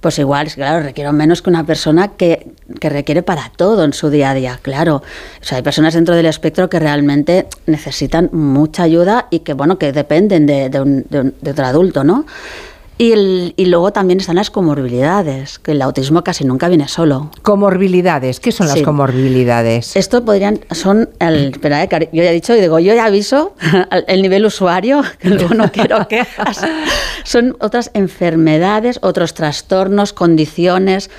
pues 0.00 0.18
igual, 0.18 0.52
claro, 0.52 0.84
requiero 0.84 1.12
menos 1.12 1.42
que 1.42 1.50
una 1.50 1.64
persona 1.64 2.08
que, 2.08 2.52
que, 2.80 2.88
requiere 2.90 3.22
para 3.22 3.50
todo 3.56 3.82
en 3.84 3.92
su 3.92 4.10
día 4.10 4.30
a 4.30 4.34
día, 4.34 4.58
claro. 4.62 4.96
O 4.96 5.44
sea, 5.44 5.56
hay 5.56 5.62
personas 5.62 5.94
dentro 5.94 6.14
del 6.14 6.26
espectro 6.26 6.68
que 6.68 6.78
realmente 6.78 7.48
necesitan 7.66 8.30
mucha 8.32 8.84
ayuda 8.84 9.26
y 9.30 9.40
que, 9.40 9.54
bueno, 9.54 9.78
que 9.78 9.92
dependen 9.92 10.46
de, 10.46 10.68
de, 10.68 10.80
un, 10.80 11.06
de, 11.08 11.20
un, 11.20 11.34
de 11.40 11.50
otro 11.50 11.66
adulto, 11.66 12.04
¿no? 12.04 12.24
Y, 12.98 13.12
el, 13.12 13.54
y, 13.56 13.66
luego 13.66 13.92
también 13.92 14.20
están 14.20 14.36
las 14.36 14.50
comorbilidades, 14.50 15.58
que 15.58 15.72
el 15.72 15.82
autismo 15.82 16.24
casi 16.24 16.44
nunca 16.44 16.68
viene 16.68 16.88
solo. 16.88 17.30
Comorbilidades, 17.42 18.40
¿qué 18.40 18.52
son 18.52 18.68
las 18.68 18.78
sí. 18.78 18.82
comorbilidades? 18.82 19.96
Esto 19.96 20.24
podrían, 20.24 20.60
son, 20.70 21.10
el, 21.18 21.52
espera, 21.52 21.84
eh, 21.84 21.88
yo 22.12 22.22
ya 22.22 22.30
he 22.30 22.32
dicho, 22.34 22.56
y 22.56 22.60
digo, 22.60 22.78
yo 22.78 22.94
ya 22.94 23.04
aviso, 23.04 23.54
el 24.08 24.22
nivel 24.22 24.46
usuario, 24.46 25.02
que 25.18 25.28
luego 25.28 25.54
no 25.54 25.70
quiero 25.72 26.08
quejas, 26.08 26.64
son 27.24 27.56
otras 27.60 27.90
enfermedades, 27.92 28.98
otros 29.02 29.34
trastornos, 29.34 30.14
condiciones, 30.14 31.10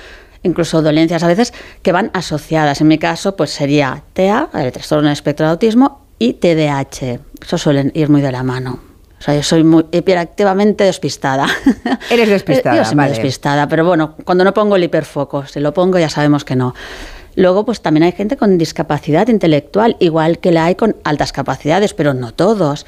incluso 0.42 0.82
dolencias 0.82 1.22
a 1.22 1.28
veces, 1.28 1.54
que 1.82 1.92
van 1.92 2.10
asociadas. 2.12 2.80
En 2.80 2.88
mi 2.88 2.98
caso, 2.98 3.36
pues 3.36 3.50
sería 3.50 4.02
TEA, 4.14 4.48
el 4.54 4.72
trastorno 4.72 5.04
del 5.04 5.12
espectro 5.12 5.46
de 5.46 5.52
autismo, 5.52 6.08
y 6.18 6.34
TDAH. 6.34 7.20
Eso 7.40 7.58
suelen 7.58 7.92
ir 7.94 8.08
muy 8.08 8.20
de 8.20 8.32
la 8.32 8.42
mano. 8.42 8.87
O 9.18 9.22
sea, 9.22 9.34
yo 9.34 9.42
soy 9.42 9.64
muy 9.64 9.84
hiperactivamente 9.90 10.84
despistada. 10.84 11.46
Eres 12.10 12.28
despistada, 12.28 12.76
Yo 12.76 12.84
soy 12.84 12.96
vale. 12.96 13.10
despistada, 13.10 13.66
pero 13.68 13.84
bueno, 13.84 14.14
cuando 14.24 14.44
no 14.44 14.54
pongo 14.54 14.76
el 14.76 14.84
hiperfoco, 14.84 15.44
si 15.46 15.58
lo 15.60 15.74
pongo 15.74 15.98
ya 15.98 16.08
sabemos 16.08 16.44
que 16.44 16.54
no. 16.54 16.74
Luego, 17.34 17.64
pues 17.64 17.80
también 17.80 18.02
hay 18.02 18.12
gente 18.12 18.36
con 18.36 18.58
discapacidad 18.58 19.28
intelectual, 19.28 19.96
igual 20.00 20.38
que 20.38 20.50
la 20.50 20.64
hay 20.64 20.74
con 20.74 20.96
altas 21.04 21.32
capacidades, 21.32 21.94
pero 21.94 22.12
no 22.12 22.32
todos. 22.32 22.84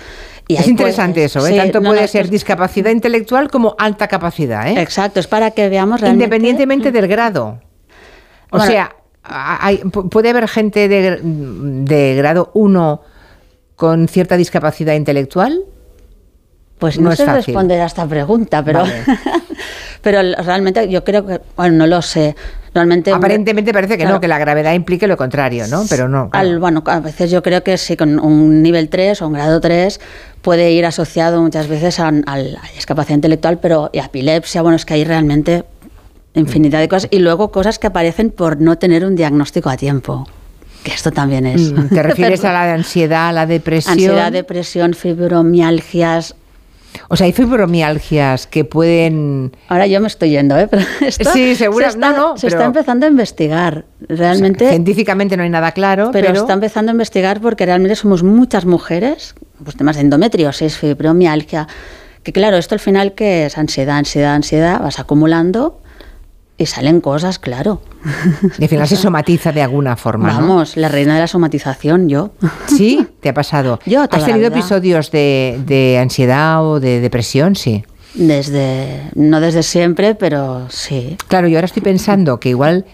Y 0.49 0.57
es 0.57 0.67
interesante 0.67 1.21
pues, 1.21 1.37
eso, 1.37 1.47
¿eh? 1.47 1.53
Sí, 1.53 1.57
tanto 1.57 1.81
no, 1.81 1.91
puede 1.91 2.03
no, 2.03 2.09
ser 2.09 2.25
es... 2.25 2.31
discapacidad 2.33 2.91
intelectual 2.91 3.49
como 3.49 3.77
alta 3.79 4.09
capacidad. 4.09 4.67
¿eh? 4.67 4.81
Exacto, 4.81 5.21
es 5.21 5.29
para 5.29 5.53
que 5.53 5.69
veamos 5.69 6.01
realmente... 6.01 6.25
Independientemente 6.25 6.91
del 6.91 7.07
grado. 7.07 7.61
O 8.51 8.59
bueno, 8.59 8.67
sea, 8.67 8.97
hay, 9.23 9.77
puede 9.79 10.31
haber 10.31 10.49
gente 10.49 10.89
de, 10.89 11.21
de 11.23 12.15
grado 12.17 12.51
1 12.55 13.03
con 13.77 14.09
cierta 14.09 14.37
discapacidad 14.37 14.95
intelectual. 14.95 15.63
Pues 16.81 16.99
no, 16.99 17.11
no 17.11 17.17
sé 17.17 17.27
fácil. 17.27 17.45
responder 17.45 17.81
a 17.81 17.87
esta 17.87 18.07
pregunta, 18.07 18.65
pero, 18.65 18.81
vale. 18.81 19.05
pero 20.03 20.23
realmente 20.43 20.89
yo 20.89 21.05
creo 21.05 21.25
que, 21.27 21.41
bueno, 21.57 21.77
no 21.77 21.87
lo 21.87 22.03
sé. 22.03 22.35
Realmente, 22.73 23.13
Aparentemente 23.13 23.73
parece 23.73 23.99
que 23.99 24.05
claro, 24.05 24.17
no, 24.17 24.21
que 24.21 24.29
la 24.29 24.39
gravedad 24.39 24.73
implique 24.73 25.07
lo 25.07 25.17
contrario, 25.17 25.67
¿no? 25.69 25.85
Pero 25.89 26.09
no. 26.09 26.31
Claro. 26.31 26.49
Al, 26.49 26.59
bueno, 26.59 26.83
a 26.87 27.01
veces 27.01 27.31
yo 27.31 27.43
creo 27.43 27.63
que 27.63 27.77
sí, 27.77 27.97
con 27.97 28.19
un 28.19 28.63
nivel 28.63 28.89
3 28.89 29.21
o 29.23 29.27
un 29.27 29.35
grado 29.35 29.61
3 29.61 30.01
puede 30.41 30.73
ir 30.73 30.87
asociado 30.87 31.43
muchas 31.43 31.69
veces 31.69 32.01
a, 32.01 32.09
a 32.09 32.39
la 32.39 32.63
discapacidad 32.75 33.17
intelectual, 33.17 33.59
pero 33.59 33.91
y 33.93 33.99
a 33.99 34.07
epilepsia, 34.07 34.63
bueno, 34.63 34.77
es 34.77 34.85
que 34.85 34.95
hay 34.95 35.05
realmente 35.05 35.65
infinidad 36.35 36.81
de 36.81 36.89
cosas 36.89 37.09
y 37.11 37.19
luego 37.19 37.51
cosas 37.51 37.79
que 37.79 37.89
aparecen 37.89 38.31
por 38.31 38.61
no 38.61 38.79
tener 38.79 39.05
un 39.05 39.17
diagnóstico 39.17 39.69
a 39.69 39.77
tiempo. 39.77 40.27
Que 40.85 40.93
esto 40.93 41.11
también 41.11 41.47
es. 41.47 41.75
¿Te 41.91 42.03
refieres 42.03 42.45
a 42.45 42.53
la 42.53 42.73
ansiedad, 42.73 43.29
a 43.29 43.33
la 43.33 43.47
depresión? 43.47 43.93
Ansiedad, 43.93 44.33
depresión, 44.33 44.95
fibromialgias, 44.95 46.37
o 47.09 47.17
sea, 47.17 47.27
hay 47.27 47.33
fibromialgias 47.33 48.47
que 48.47 48.65
pueden. 48.65 49.53
Ahora 49.69 49.87
yo 49.87 50.01
me 50.01 50.07
estoy 50.07 50.31
yendo, 50.31 50.59
¿eh? 50.59 50.67
Pero 50.71 50.83
esto 51.01 51.31
sí, 51.33 51.55
seguro. 51.55 51.87
Se 51.87 51.93
está, 51.93 52.13
no, 52.13 52.17
no, 52.17 52.37
se 52.37 52.47
pero... 52.47 52.59
está 52.59 52.67
empezando 52.67 53.07
a 53.07 53.09
investigar. 53.09 53.85
Realmente. 54.09 54.65
O 54.65 54.69
sea, 54.69 54.71
científicamente 54.71 55.37
no 55.37 55.43
hay 55.43 55.51
nada 55.51 55.73
claro. 55.73 56.11
Pero, 56.13 56.29
pero, 56.29 56.41
está 56.41 56.53
empezando 56.53 56.91
a 56.91 56.95
investigar 56.95 57.41
porque 57.41 57.67
realmente 57.67 57.97
somos 57.97 58.23
muchas 58.23 58.65
mujeres, 58.65 59.35
pues 59.63 59.77
temas 59.77 59.97
de 59.97 60.03
endometriosis, 60.03 60.77
fibromialgia. 60.77 61.69
Que 62.23 62.33
claro, 62.33 62.57
esto 62.57 62.75
al 62.75 62.81
final 62.81 63.15
que 63.15 63.47
es 63.47 63.57
ansiedad, 63.57 63.97
ansiedad, 63.97 64.35
ansiedad, 64.35 64.81
vas 64.81 64.99
acumulando 64.99 65.81
y 66.61 66.67
salen 66.67 67.01
cosas, 67.01 67.39
claro. 67.39 67.81
Y 68.59 68.65
al 68.65 68.69
final 68.69 68.87
se 68.87 68.97
somatiza 68.97 69.51
de 69.51 69.63
alguna 69.63 69.97
forma. 69.97 70.29
Vamos, 70.29 70.77
¿no? 70.77 70.83
la 70.83 70.89
reina 70.89 71.15
de 71.15 71.21
la 71.21 71.27
somatización, 71.27 72.09
yo. 72.09 72.33
¿Sí? 72.67 73.07
¿Te 73.21 73.29
ha 73.29 73.35
pasado? 73.35 73.79
Yo, 73.87 74.03
¿Has 74.11 74.25
tenido 74.25 74.49
episodios 74.49 75.11
de, 75.11 75.61
de, 75.67 75.99
ansiedad 75.99 76.65
o 76.65 76.81
de 76.81 77.01
depresión? 77.01 77.55
Sí. 77.55 77.85
Desde, 78.15 79.11
no 79.15 79.41
desde 79.41 79.63
siempre, 79.63 80.15
pero 80.15 80.67
sí. 80.71 81.17
Claro, 81.29 81.47
yo 81.47 81.59
ahora 81.59 81.67
estoy 81.67 81.83
pensando 81.83 82.41
que 82.41 82.49
igual 82.49 82.87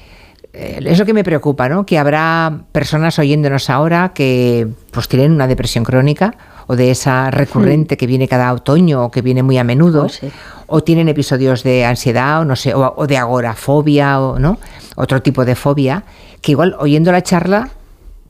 eh, 0.53 0.81
es 0.85 0.99
lo 0.99 1.07
que 1.07 1.15
me 1.15 1.23
preocupa, 1.23 1.69
¿no? 1.69 1.87
Que 1.87 1.99
habrá 1.99 2.65
personas 2.73 3.19
oyéndonos 3.19 3.71
ahora 3.71 4.13
que 4.15 4.67
pues 4.91 5.07
tienen 5.09 5.33
una 5.33 5.47
depresión 5.47 5.85
crónica 5.85 6.35
o 6.67 6.77
de 6.77 6.91
esa 6.91 7.31
recurrente 7.31 7.95
mm. 7.95 7.99
que 7.99 8.07
viene 8.07 8.27
cada 8.27 8.53
otoño 8.53 9.05
o 9.05 9.11
que 9.11 9.23
viene 9.23 9.43
muy 9.43 9.59
a 9.59 9.65
menudo, 9.65 10.07
oh, 10.07 10.09
sí. 10.09 10.29
o 10.67 10.83
tienen 10.83 11.09
episodios 11.09 11.63
de 11.63 11.85
ansiedad 11.85 12.41
o 12.41 12.45
no 12.45 12.57
sé, 12.57 12.75
o, 12.75 12.95
o, 12.97 13.07
de 13.07 13.17
agorafobia 13.17 14.21
o 14.21 14.39
no, 14.39 14.59
otro 14.97 15.23
tipo 15.23 15.45
de 15.45 15.55
fobia, 15.55 16.05
que 16.41 16.53
igual 16.53 16.75
oyendo 16.79 17.13
la 17.13 17.23
charla 17.23 17.71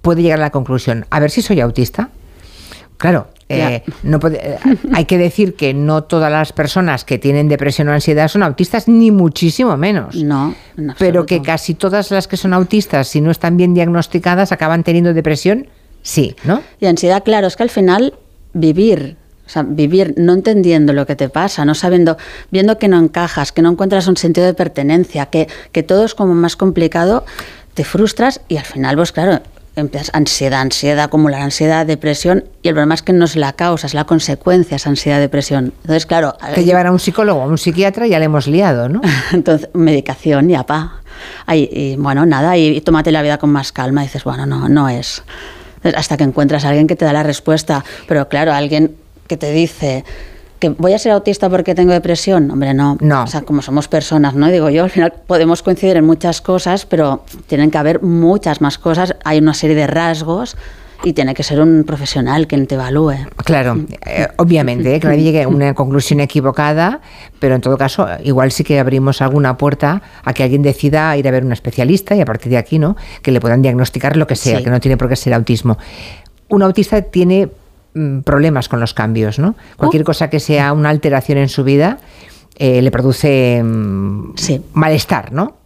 puede 0.06 0.22
llegar 0.22 0.38
a 0.38 0.42
la 0.42 0.50
conclusión, 0.50 1.04
a 1.10 1.18
ver 1.18 1.32
si 1.32 1.42
soy 1.42 1.58
autista. 1.60 2.10
Claro, 2.96 3.26
eh, 3.48 3.82
no 4.04 4.20
puede, 4.20 4.52
eh, 4.52 4.58
hay 4.94 5.04
que 5.04 5.18
decir 5.18 5.56
que 5.56 5.74
no 5.74 6.04
todas 6.04 6.30
las 6.30 6.52
personas 6.52 7.04
que 7.04 7.18
tienen 7.18 7.48
depresión 7.48 7.88
o 7.88 7.92
ansiedad 7.92 8.28
son 8.28 8.44
autistas, 8.44 8.86
ni 8.86 9.10
muchísimo 9.10 9.76
menos. 9.76 10.14
No, 10.14 10.54
pero 10.96 11.26
que 11.26 11.42
casi 11.42 11.74
todas 11.74 12.12
las 12.12 12.28
que 12.28 12.36
son 12.36 12.54
autistas, 12.54 13.08
si 13.08 13.20
no 13.20 13.32
están 13.32 13.56
bien 13.56 13.74
diagnosticadas, 13.74 14.52
acaban 14.52 14.84
teniendo 14.84 15.12
depresión, 15.12 15.66
sí, 16.02 16.36
¿no? 16.44 16.62
Y 16.78 16.86
ansiedad, 16.86 17.24
claro, 17.24 17.48
es 17.48 17.56
que 17.56 17.64
al 17.64 17.70
final 17.70 18.14
vivir, 18.52 19.16
o 19.44 19.50
sea, 19.50 19.64
vivir 19.64 20.14
no 20.16 20.34
entendiendo 20.34 20.92
lo 20.92 21.04
que 21.04 21.16
te 21.16 21.28
pasa, 21.28 21.64
no 21.64 21.74
sabiendo, 21.74 22.16
viendo 22.52 22.78
que 22.78 22.86
no 22.86 22.96
encajas, 23.00 23.50
que 23.50 23.60
no 23.60 23.72
encuentras 23.72 24.06
un 24.06 24.16
sentido 24.16 24.46
de 24.46 24.54
pertenencia, 24.54 25.26
que, 25.26 25.48
que 25.72 25.82
todo 25.82 26.04
es 26.04 26.14
como 26.14 26.32
más 26.34 26.54
complicado, 26.54 27.24
te 27.74 27.82
frustras 27.82 28.40
y 28.46 28.56
al 28.56 28.64
final, 28.64 28.94
pues 28.94 29.10
claro, 29.10 29.40
empiezas 29.76 30.10
ansiedad, 30.14 30.60
ansiedad, 30.60 31.04
acumular 31.04 31.42
ansiedad, 31.42 31.86
depresión, 31.86 32.44
y 32.62 32.68
el 32.68 32.74
problema 32.74 32.94
es 32.94 33.02
que 33.02 33.12
no 33.12 33.24
es 33.24 33.36
la 33.36 33.52
causa, 33.52 33.86
es 33.86 33.94
la 33.94 34.04
consecuencia, 34.04 34.76
esa 34.76 34.90
ansiedad, 34.90 35.20
depresión. 35.20 35.72
Entonces, 35.82 36.06
claro... 36.06 36.34
Te 36.54 36.64
llevan 36.64 36.86
a 36.86 36.92
un 36.92 36.98
psicólogo, 36.98 37.42
a 37.42 37.46
un 37.46 37.58
psiquiatra 37.58 38.06
y 38.06 38.10
ya 38.10 38.18
le 38.18 38.24
hemos 38.24 38.46
liado, 38.46 38.88
¿no? 38.88 39.02
Entonces, 39.32 39.68
medicación, 39.74 40.48
ya 40.48 40.64
pa. 40.64 41.02
Ay, 41.44 41.68
y, 41.70 41.96
bueno, 41.96 42.26
nada, 42.26 42.56
y, 42.56 42.68
y 42.68 42.80
tómate 42.80 43.12
la 43.12 43.22
vida 43.22 43.38
con 43.38 43.50
más 43.50 43.72
calma, 43.72 44.02
y 44.02 44.06
dices, 44.06 44.24
bueno, 44.24 44.46
no, 44.46 44.68
no 44.68 44.88
es 44.88 45.22
hasta 45.94 46.16
que 46.16 46.24
encuentras 46.24 46.64
a 46.64 46.70
alguien 46.70 46.86
que 46.86 46.96
te 46.96 47.04
da 47.04 47.12
la 47.12 47.22
respuesta. 47.22 47.84
Pero 48.08 48.28
claro, 48.28 48.52
alguien 48.52 48.96
que 49.26 49.36
te 49.36 49.52
dice 49.52 50.04
que 50.58 50.70
voy 50.70 50.92
a 50.92 50.98
ser 50.98 51.12
autista 51.12 51.48
porque 51.50 51.74
tengo 51.74 51.92
depresión, 51.92 52.50
hombre, 52.50 52.74
no. 52.74 52.96
No. 53.00 53.24
O 53.24 53.26
sea, 53.26 53.42
como 53.42 53.62
somos 53.62 53.88
personas, 53.88 54.34
¿no? 54.34 54.48
Digo 54.48 54.70
yo, 54.70 54.84
al 54.84 54.90
final 54.90 55.12
podemos 55.26 55.62
coincidir 55.62 55.96
en 55.96 56.04
muchas 56.04 56.40
cosas, 56.40 56.86
pero 56.86 57.24
tienen 57.46 57.70
que 57.70 57.78
haber 57.78 58.02
muchas 58.02 58.60
más 58.60 58.78
cosas. 58.78 59.14
Hay 59.24 59.38
una 59.38 59.54
serie 59.54 59.76
de 59.76 59.86
rasgos 59.86 60.56
y 61.04 61.12
tiene 61.12 61.34
que 61.34 61.42
ser 61.42 61.60
un 61.60 61.84
profesional 61.84 62.46
quien 62.46 62.66
te 62.66 62.74
evalúe. 62.74 63.14
Claro, 63.44 63.84
eh, 64.06 64.28
obviamente, 64.36 64.94
¿eh? 64.94 65.00
que 65.00 65.06
nadie 65.06 65.22
llegue 65.22 65.42
a 65.42 65.48
una 65.48 65.74
conclusión 65.74 66.20
equivocada, 66.20 67.00
pero 67.38 67.54
en 67.54 67.60
todo 67.60 67.76
caso, 67.76 68.08
igual 68.24 68.50
sí 68.50 68.64
que 68.64 68.80
abrimos 68.80 69.20
alguna 69.20 69.56
puerta 69.58 70.02
a 70.24 70.32
que 70.32 70.42
alguien 70.42 70.62
decida 70.62 71.16
ir 71.16 71.28
a 71.28 71.30
ver 71.30 71.44
un 71.44 71.52
especialista 71.52 72.14
y 72.16 72.20
a 72.20 72.24
partir 72.24 72.50
de 72.50 72.58
aquí, 72.58 72.78
¿no? 72.78 72.96
Que 73.22 73.30
le 73.30 73.40
puedan 73.40 73.62
diagnosticar 73.62 74.16
lo 74.16 74.26
que 74.26 74.36
sea, 74.36 74.58
sí. 74.58 74.64
que 74.64 74.70
no 74.70 74.80
tiene 74.80 74.96
por 74.96 75.08
qué 75.08 75.16
ser 75.16 75.34
autismo. 75.34 75.78
Un 76.48 76.62
autista 76.62 77.02
tiene 77.02 77.50
problemas 78.24 78.68
con 78.68 78.80
los 78.80 78.94
cambios, 78.94 79.38
¿no? 79.38 79.54
Cualquier 79.76 80.02
uh. 80.02 80.06
cosa 80.06 80.30
que 80.30 80.40
sea 80.40 80.72
una 80.72 80.90
alteración 80.90 81.38
en 81.38 81.48
su 81.48 81.64
vida 81.64 81.98
eh, 82.58 82.82
le 82.82 82.90
produce 82.90 83.62
mm, 83.62 84.32
sí. 84.36 84.62
malestar, 84.72 85.32
¿no? 85.32 85.56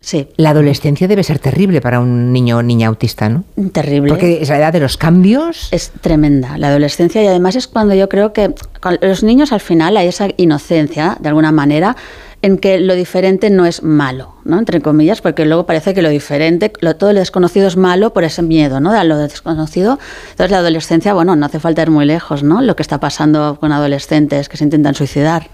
Sí. 0.00 0.28
La 0.36 0.50
adolescencia 0.50 1.06
debe 1.08 1.22
ser 1.22 1.38
terrible 1.38 1.82
para 1.82 2.00
un 2.00 2.32
niño 2.32 2.58
o 2.58 2.62
niña 2.62 2.88
autista, 2.88 3.28
¿no? 3.28 3.44
Terrible. 3.72 4.08
Porque 4.08 4.40
es 4.40 4.48
la 4.48 4.56
edad 4.56 4.72
de 4.72 4.80
los 4.80 4.96
cambios. 4.96 5.68
Es 5.72 5.90
tremenda 6.00 6.56
la 6.56 6.68
adolescencia 6.68 7.22
y 7.22 7.26
además 7.26 7.54
es 7.54 7.68
cuando 7.68 7.94
yo 7.94 8.08
creo 8.08 8.32
que 8.32 8.54
los 9.02 9.22
niños 9.22 9.52
al 9.52 9.60
final 9.60 9.98
hay 9.98 10.08
esa 10.08 10.28
inocencia, 10.38 11.18
de 11.20 11.28
alguna 11.28 11.52
manera, 11.52 11.96
en 12.42 12.56
que 12.56 12.80
lo 12.80 12.94
diferente 12.94 13.50
no 13.50 13.66
es 13.66 13.82
malo, 13.82 14.34
¿no? 14.44 14.58
Entre 14.58 14.80
comillas, 14.80 15.20
porque 15.20 15.44
luego 15.44 15.66
parece 15.66 15.92
que 15.92 16.00
lo 16.00 16.08
diferente, 16.08 16.72
lo, 16.80 16.96
todo 16.96 17.12
lo 17.12 17.18
desconocido 17.18 17.68
es 17.68 17.76
malo 17.76 18.14
por 18.14 18.24
ese 18.24 18.42
miedo, 18.42 18.80
¿no? 18.80 18.92
De 18.92 19.04
lo 19.04 19.18
desconocido. 19.18 19.98
Entonces 20.30 20.50
la 20.50 20.58
adolescencia, 20.58 21.12
bueno, 21.12 21.36
no 21.36 21.44
hace 21.44 21.60
falta 21.60 21.82
ir 21.82 21.90
muy 21.90 22.06
lejos, 22.06 22.42
¿no? 22.42 22.62
Lo 22.62 22.76
que 22.76 22.82
está 22.82 22.98
pasando 22.98 23.58
con 23.60 23.72
adolescentes 23.72 24.48
que 24.48 24.56
se 24.56 24.64
intentan 24.64 24.94
suicidar. 24.94 25.48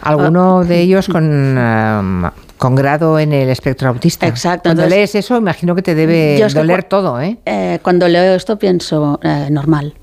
Alguno 0.00 0.64
de 0.64 0.80
ellos 0.80 1.06
con 1.06 1.56
um, 1.56 2.30
con 2.62 2.76
grado 2.76 3.18
en 3.18 3.32
el 3.32 3.48
espectro 3.48 3.88
autista. 3.88 4.28
Exacto. 4.28 4.68
Cuando 4.68 4.82
entonces, 4.82 4.96
lees 4.96 5.14
eso, 5.16 5.36
imagino 5.36 5.74
que 5.74 5.82
te 5.82 5.96
debe 5.96 6.40
es 6.40 6.54
doler 6.54 6.82
que, 6.82 6.90
todo, 6.90 7.20
¿eh? 7.20 7.38
¿eh? 7.44 7.80
Cuando 7.82 8.06
leo 8.06 8.36
esto 8.36 8.56
pienso, 8.56 9.18
eh, 9.24 9.48
normal. 9.50 9.94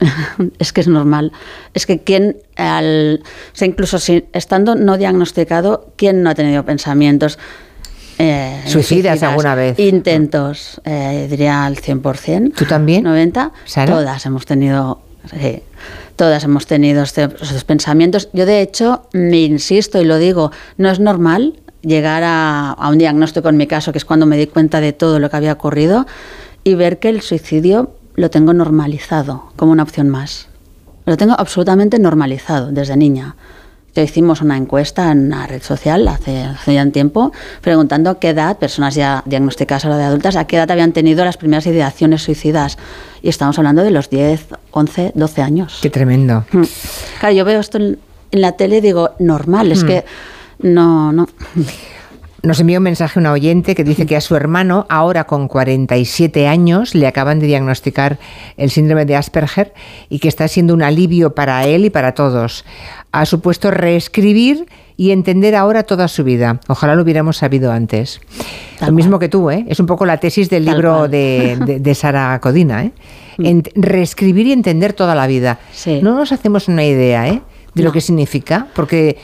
es 0.58 0.72
que 0.72 0.80
es 0.80 0.88
normal. 0.88 1.30
Es 1.74 1.86
que 1.86 2.00
quien, 2.00 2.38
al, 2.56 3.22
o 3.22 3.56
sea, 3.56 3.68
incluso 3.68 4.00
si, 4.00 4.24
estando 4.32 4.74
no 4.74 4.98
diagnosticado, 4.98 5.92
¿quién 5.94 6.24
no 6.24 6.30
ha 6.30 6.34
tenido 6.34 6.64
pensamientos? 6.64 7.38
Eh, 8.18 8.62
¿Suicidas, 8.66 9.22
alguna 9.22 9.54
vez? 9.54 9.78
Intentos, 9.78 10.80
eh, 10.84 11.28
diría 11.30 11.64
al 11.64 11.76
100%. 11.76 12.54
¿Tú 12.56 12.64
también? 12.64 13.04
¿90? 13.04 13.52
¿Sara? 13.64 13.94
Todas 13.94 14.26
hemos 14.26 14.44
tenido... 14.44 15.02
Sí, 15.40 15.62
todas 16.16 16.42
hemos 16.42 16.66
tenido 16.66 17.04
estos 17.04 17.62
pensamientos. 17.64 18.28
Yo, 18.32 18.44
de 18.44 18.60
hecho, 18.60 19.06
me 19.12 19.42
insisto 19.42 20.02
y 20.02 20.04
lo 20.04 20.18
digo, 20.18 20.50
no 20.78 20.90
es 20.90 20.98
normal 20.98 21.60
llegar 21.82 22.22
a, 22.24 22.70
a 22.70 22.88
un 22.88 22.98
diagnóstico 22.98 23.48
en 23.48 23.56
mi 23.56 23.66
caso, 23.66 23.92
que 23.92 23.98
es 23.98 24.04
cuando 24.04 24.26
me 24.26 24.36
di 24.36 24.46
cuenta 24.46 24.80
de 24.80 24.92
todo 24.92 25.18
lo 25.18 25.28
que 25.30 25.36
había 25.36 25.52
ocurrido, 25.52 26.06
y 26.64 26.74
ver 26.74 26.98
que 26.98 27.08
el 27.08 27.20
suicidio 27.22 27.90
lo 28.14 28.30
tengo 28.30 28.52
normalizado 28.52 29.52
como 29.56 29.72
una 29.72 29.82
opción 29.82 30.08
más. 30.08 30.48
Lo 31.06 31.16
tengo 31.16 31.34
absolutamente 31.38 31.98
normalizado 31.98 32.70
desde 32.70 32.96
niña. 32.96 33.34
Ya 33.94 34.02
hicimos 34.02 34.40
una 34.40 34.56
encuesta 34.56 35.10
en 35.12 35.26
una 35.26 35.46
red 35.46 35.60
social 35.62 36.06
hace, 36.08 36.44
hace 36.44 36.74
ya 36.74 36.82
un 36.82 36.92
tiempo, 36.92 37.30
preguntando 37.60 38.08
a 38.10 38.18
qué 38.18 38.30
edad, 38.30 38.56
personas 38.58 38.94
ya 38.94 39.22
diagnosticadas 39.26 39.84
ahora 39.84 39.98
de 39.98 40.04
adultas, 40.04 40.36
a 40.36 40.46
qué 40.46 40.56
edad 40.56 40.70
habían 40.70 40.92
tenido 40.92 41.24
las 41.26 41.36
primeras 41.36 41.66
ideaciones 41.66 42.22
suicidas. 42.22 42.78
Y 43.20 43.28
estamos 43.28 43.58
hablando 43.58 43.82
de 43.82 43.90
los 43.90 44.08
10, 44.08 44.46
11, 44.70 45.12
12 45.14 45.42
años. 45.42 45.78
Qué 45.82 45.90
tremendo. 45.90 46.44
Mm. 46.52 46.62
Claro, 47.20 47.34
yo 47.34 47.44
veo 47.44 47.60
esto 47.60 47.76
en, 47.78 47.98
en 48.30 48.40
la 48.40 48.52
tele 48.52 48.78
y 48.78 48.80
digo, 48.80 49.10
normal, 49.18 49.72
es 49.72 49.84
Mm. 49.84 49.86
que 49.86 50.04
no, 50.62 51.12
no. 51.12 51.26
Nos 52.44 52.58
envió 52.58 52.78
un 52.78 52.82
mensaje 52.82 53.20
una 53.20 53.30
oyente 53.30 53.76
que 53.76 53.84
dice 53.84 54.04
que 54.04 54.16
a 54.16 54.20
su 54.20 54.34
hermano, 54.34 54.84
ahora 54.88 55.24
con 55.28 55.46
47 55.46 56.48
años, 56.48 56.92
le 56.96 57.06
acaban 57.06 57.38
de 57.38 57.46
diagnosticar 57.46 58.18
el 58.56 58.70
síndrome 58.70 59.04
de 59.04 59.14
Asperger 59.14 59.72
y 60.08 60.18
que 60.18 60.26
está 60.26 60.48
siendo 60.48 60.74
un 60.74 60.82
alivio 60.82 61.36
para 61.36 61.64
él 61.66 61.84
y 61.84 61.90
para 61.90 62.14
todos. 62.14 62.64
Ha 63.12 63.26
supuesto 63.26 63.70
reescribir 63.70 64.66
y 64.96 65.12
entender 65.12 65.54
ahora 65.54 65.84
toda 65.84 66.08
su 66.08 66.24
vida. 66.24 66.58
Ojalá 66.66 66.96
lo 66.96 67.02
hubiéramos 67.02 67.36
sabido 67.36 67.70
antes. 67.70 68.20
Tal 68.80 68.88
lo 68.90 68.94
mismo 68.96 69.12
cual. 69.12 69.20
que 69.20 69.28
tú, 69.28 69.48
¿eh? 69.50 69.64
Es 69.68 69.78
un 69.78 69.86
poco 69.86 70.04
la 70.04 70.16
tesis 70.18 70.50
del 70.50 70.64
Tal 70.64 70.74
libro. 70.74 71.06
Mm. 71.06 71.10
de, 71.12 71.56
de- 71.64 71.78
de 71.80 71.94
Sara 71.94 72.40
Codina, 72.40 72.82
¿eh? 72.84 72.92
Ent- 73.38 73.70
reescribir 73.76 74.48
y 74.48 74.52
entender 74.52 74.94
toda 74.94 75.14
la 75.14 75.28
vida. 75.28 75.60
Sí. 75.72 76.00
No 76.02 76.16
nos 76.16 76.32
hacemos 76.32 76.66
una 76.66 76.84
idea, 76.84 77.28
¿eh? 77.28 77.40
De 77.74 77.82
lo 77.84 77.92
que 77.92 78.00
significa, 78.02 78.66
porque 78.74 79.16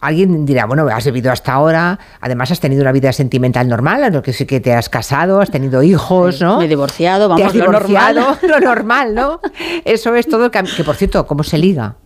alguien 0.00 0.46
dirá, 0.46 0.66
bueno, 0.66 0.86
has 0.88 1.04
vivido 1.04 1.30
hasta 1.30 1.52
ahora, 1.52 1.98
además 2.20 2.50
has 2.50 2.60
tenido 2.60 2.82
una 2.82 2.92
vida 2.92 3.12
sentimental 3.12 3.68
normal, 3.68 4.12
lo 4.12 4.22
que 4.22 4.32
sí 4.32 4.46
que 4.46 4.60
te 4.60 4.72
has 4.74 4.88
casado, 4.88 5.40
has 5.40 5.50
tenido 5.50 5.82
hijos, 5.82 6.40
¿no? 6.40 6.58
Me 6.58 6.64
he 6.64 6.68
divorciado, 6.68 7.24
Te 7.26 7.28
vamos, 7.28 7.46
has 7.46 7.54
lo 7.54 7.60
divorciado, 7.66 8.20
normal. 8.20 8.38
lo 8.50 8.60
normal, 8.60 9.14
¿no? 9.14 9.40
Eso 9.84 10.14
es 10.14 10.28
todo, 10.28 10.50
cam- 10.50 10.74
que 10.74 10.84
por 10.84 10.96
cierto, 10.96 11.26
¿cómo 11.26 11.42
se 11.42 11.58
liga? 11.58 11.96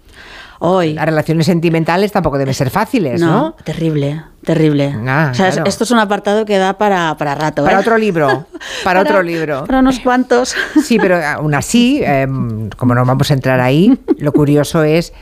Hoy. 0.61 0.95
Las 0.95 1.05
relaciones 1.05 1.47
sentimentales 1.47 2.11
tampoco 2.13 2.39
deben 2.39 2.55
ser 2.55 2.71
fáciles, 2.71 3.21
¿no? 3.21 3.55
terrible, 3.65 4.23
terrible. 4.45 4.95
Ah, 5.07 5.29
o 5.33 5.35
sea, 5.35 5.51
claro. 5.51 5.69
esto 5.69 5.85
es 5.85 5.91
un 5.91 5.99
apartado 5.99 6.47
que 6.47 6.57
da 6.57 6.79
para, 6.79 7.15
para 7.19 7.35
rato. 7.35 7.65
Para 7.65 7.77
¿eh? 7.79 7.81
otro 7.81 7.99
libro, 7.99 8.47
para, 8.85 9.01
otro 9.03 9.23
libro. 9.23 9.65
Para 9.67 9.81
unos 9.81 10.01
cuantos. 10.01 10.55
Sí, 10.83 10.97
pero 10.99 11.23
aún 11.23 11.55
así, 11.55 12.01
eh, 12.03 12.27
como 12.79 12.95
no 12.95 13.05
vamos 13.05 13.31
a 13.31 13.35
entrar 13.35 13.61
ahí, 13.61 13.99
lo 14.17 14.33
curioso 14.33 14.85
es, 14.85 15.13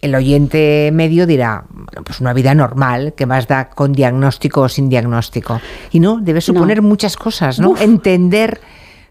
el 0.00 0.14
oyente 0.14 0.90
medio 0.92 1.26
dirá, 1.26 1.64
bueno, 1.70 2.02
pues 2.04 2.20
una 2.20 2.32
vida 2.32 2.54
normal, 2.54 3.14
que 3.14 3.26
más 3.26 3.48
da 3.48 3.70
con 3.70 3.92
diagnóstico 3.92 4.62
o 4.62 4.68
sin 4.68 4.88
diagnóstico. 4.88 5.60
Y 5.90 6.00
no, 6.00 6.18
debe 6.20 6.40
suponer 6.40 6.82
muchas 6.82 7.16
cosas, 7.16 7.58
¿no? 7.58 7.76
Entender 7.78 8.60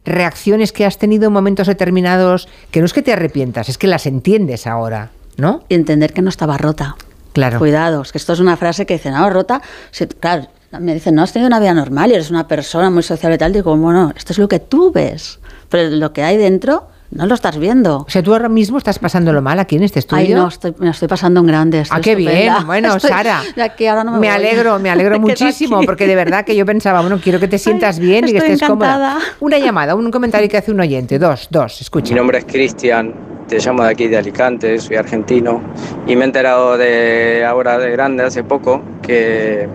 reacciones 0.06 0.72
que 0.72 0.86
has 0.86 0.98
tenido 0.98 1.28
en 1.28 1.34
momentos 1.34 1.68
determinados, 1.68 2.48
que 2.72 2.80
no 2.80 2.86
es 2.86 2.94
que 2.94 3.02
te 3.02 3.12
arrepientas, 3.12 3.68
es 3.68 3.78
que 3.78 3.88
las 3.88 4.06
entiendes 4.06 4.66
ahora, 4.66 5.12
¿no? 5.36 5.64
Y 5.68 5.76
entender 5.76 6.14
que 6.14 6.22
no 6.22 6.30
estaba 6.30 6.58
rota. 6.58 6.96
Claro. 7.34 7.60
Cuidados, 7.60 8.12
que 8.12 8.18
esto 8.18 8.34
es 8.34 8.40
una 8.40 8.58
frase 8.58 8.86
que 8.86 8.96
dicen, 8.96 9.14
no, 9.14 9.30
rota. 9.30 9.62
Sí, 9.92 10.08
claro, 10.08 10.48
me 10.80 10.94
dicen, 10.94 11.14
no 11.14 11.22
has 11.22 11.34
tenido 11.34 11.48
una 11.48 11.60
vida 11.60 11.74
normal 11.74 12.12
y 12.12 12.16
eres 12.16 12.32
una 12.32 12.48
persona 12.48 12.90
muy 12.90 13.04
sociable 13.04 13.36
y 13.36 13.38
tal. 13.38 13.54
Digo, 13.54 13.76
bueno, 13.76 14.14
esto 14.16 14.34
es 14.34 14.40
lo 14.40 14.48
que 14.48 14.60
tú 14.60 14.92
ves. 14.92 15.40
Pero 15.70 15.90
lo 15.90 16.14
que 16.14 16.24
hay 16.24 16.38
dentro 16.38 16.88
no 17.12 17.26
lo 17.26 17.34
estás 17.36 17.58
viendo. 17.58 18.00
O 18.00 18.10
sea, 18.10 18.22
tú 18.22 18.34
ahora 18.34 18.50
mismo 18.50 18.78
estás 18.78 19.00
pasándolo 19.00 19.42
mal 19.42 19.60
aquí 19.60 19.78
en 19.78 19.84
este 19.84 20.00
estudio. 20.00 20.22
Ay, 20.26 20.34
no, 20.34 20.48
estoy, 20.48 20.74
me 20.78 20.86
lo 20.86 20.92
estoy 20.92 21.08
pasando 21.08 21.40
en 21.40 21.46
grande. 21.48 21.80
estoy 21.82 21.98
Ah, 21.98 22.02
qué 22.02 22.16
bien. 22.16 22.30
estupenda. 22.32 22.64
Bueno, 22.66 22.96
Estoy- 22.96 23.10
Sara. 23.12 23.42
aquí 23.64 23.88
ahora 23.88 24.04
no 24.04 24.20
me, 24.20 24.30
alegro, 24.30 24.78
me 24.80 24.90
alegro 24.90 25.12
Me 25.20 25.34
quedo 25.34 25.46
muchísimo, 25.46 25.82
porque 25.86 26.06
de 26.06 26.16
verdad 26.16 26.44
que 26.46 26.56
yo 26.56 26.66
pensaba, 26.66 27.02
bueno, 27.02 27.20
quiero 27.24 27.40
que 27.40 27.48
te 27.48 27.58
sientas 27.58 27.98
Ay, 28.00 28.06
bien 28.06 28.28
y 28.28 28.32
que 28.34 28.38
estés 28.40 28.62
cómoda. 28.62 28.96
encantada. 28.96 29.20
Una 29.40 29.58
llamada, 29.58 29.96
un 29.96 30.12
comentario 30.12 30.50
que 30.50 30.58
hace 30.58 30.72
un 30.72 30.80
oyente. 30.80 31.18
Dos, 31.18 31.48
dos, 31.50 31.80
escucha. 31.82 32.10
Mi 32.14 32.18
nombre 32.18 32.40
es 32.40 32.46
Cristian, 32.46 33.14
te 33.48 33.58
llamo 33.60 33.84
de 33.84 33.90
aquí 33.92 34.08
de 34.08 34.18
Alicante, 34.18 34.78
soy 34.80 34.98
argentino 34.98 35.62
y 36.06 36.16
me 36.18 36.24
he 36.24 36.26
enterado 36.26 36.78
de 36.78 37.46
ahora 37.46 37.78
de 37.78 37.90
grande, 37.92 38.24
hace 38.24 38.44
poco, 38.44 38.82
que, 39.02 39.70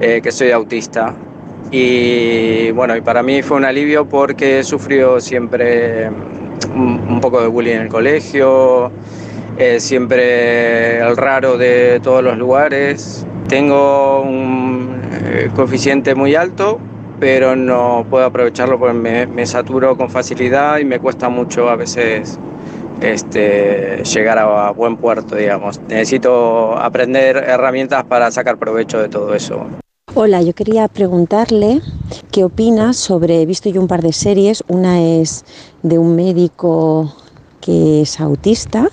eh, 0.00 0.20
que 0.22 0.32
soy 0.32 0.50
autista. 0.52 1.14
Y 1.70 2.70
bueno, 2.70 2.96
y 2.96 3.00
para 3.00 3.22
mí 3.22 3.42
fue 3.42 3.56
un 3.56 3.64
alivio 3.64 4.08
porque 4.08 4.60
he 4.60 4.64
sufrido 4.64 5.20
siempre 5.20 6.10
un, 6.74 7.20
poco 7.20 7.40
de 7.40 7.48
bullying 7.48 7.76
en 7.76 7.82
el 7.82 7.88
colegio, 7.88 8.90
eh, 9.58 9.80
siempre 9.80 10.98
el 10.98 11.16
raro 11.16 11.56
de 11.56 12.00
todos 12.02 12.22
los 12.22 12.36
lugares. 12.36 13.26
Tengo 13.48 14.22
un 14.22 15.00
eh, 15.24 15.50
coeficiente 15.54 16.14
muy 16.14 16.34
alto, 16.34 16.78
pero 17.20 17.56
no 17.56 18.06
puedo 18.08 18.24
aprovecharlo 18.24 18.78
porque 18.78 18.94
me, 18.94 19.26
me 19.26 19.46
saturo 19.46 19.96
con 19.96 20.10
facilidad 20.10 20.78
y 20.78 20.84
me 20.84 20.98
cuesta 20.98 21.28
mucho 21.28 21.68
a 21.68 21.76
veces 21.76 22.38
este, 23.00 24.02
llegar 24.04 24.38
a 24.38 24.70
buen 24.70 24.96
puerto, 24.96 25.36
digamos. 25.36 25.80
Necesito 25.88 26.76
aprender 26.76 27.36
herramientas 27.36 28.04
para 28.04 28.30
sacar 28.30 28.58
provecho 28.58 29.00
de 29.00 29.08
todo 29.08 29.34
eso. 29.34 29.66
Hola, 30.14 30.42
yo 30.42 30.54
quería 30.54 30.88
preguntarle 30.88 31.80
qué 32.30 32.44
opina 32.44 32.92
sobre, 32.92 33.42
he 33.42 33.46
visto 33.46 33.68
yo 33.68 33.80
un 33.80 33.88
par 33.88 34.02
de 34.02 34.12
series, 34.12 34.64
una 34.68 35.02
es 35.02 35.44
de 35.82 35.98
un 35.98 36.16
médico 36.16 37.12
que 37.66 38.02
es 38.02 38.20
autista 38.20 38.88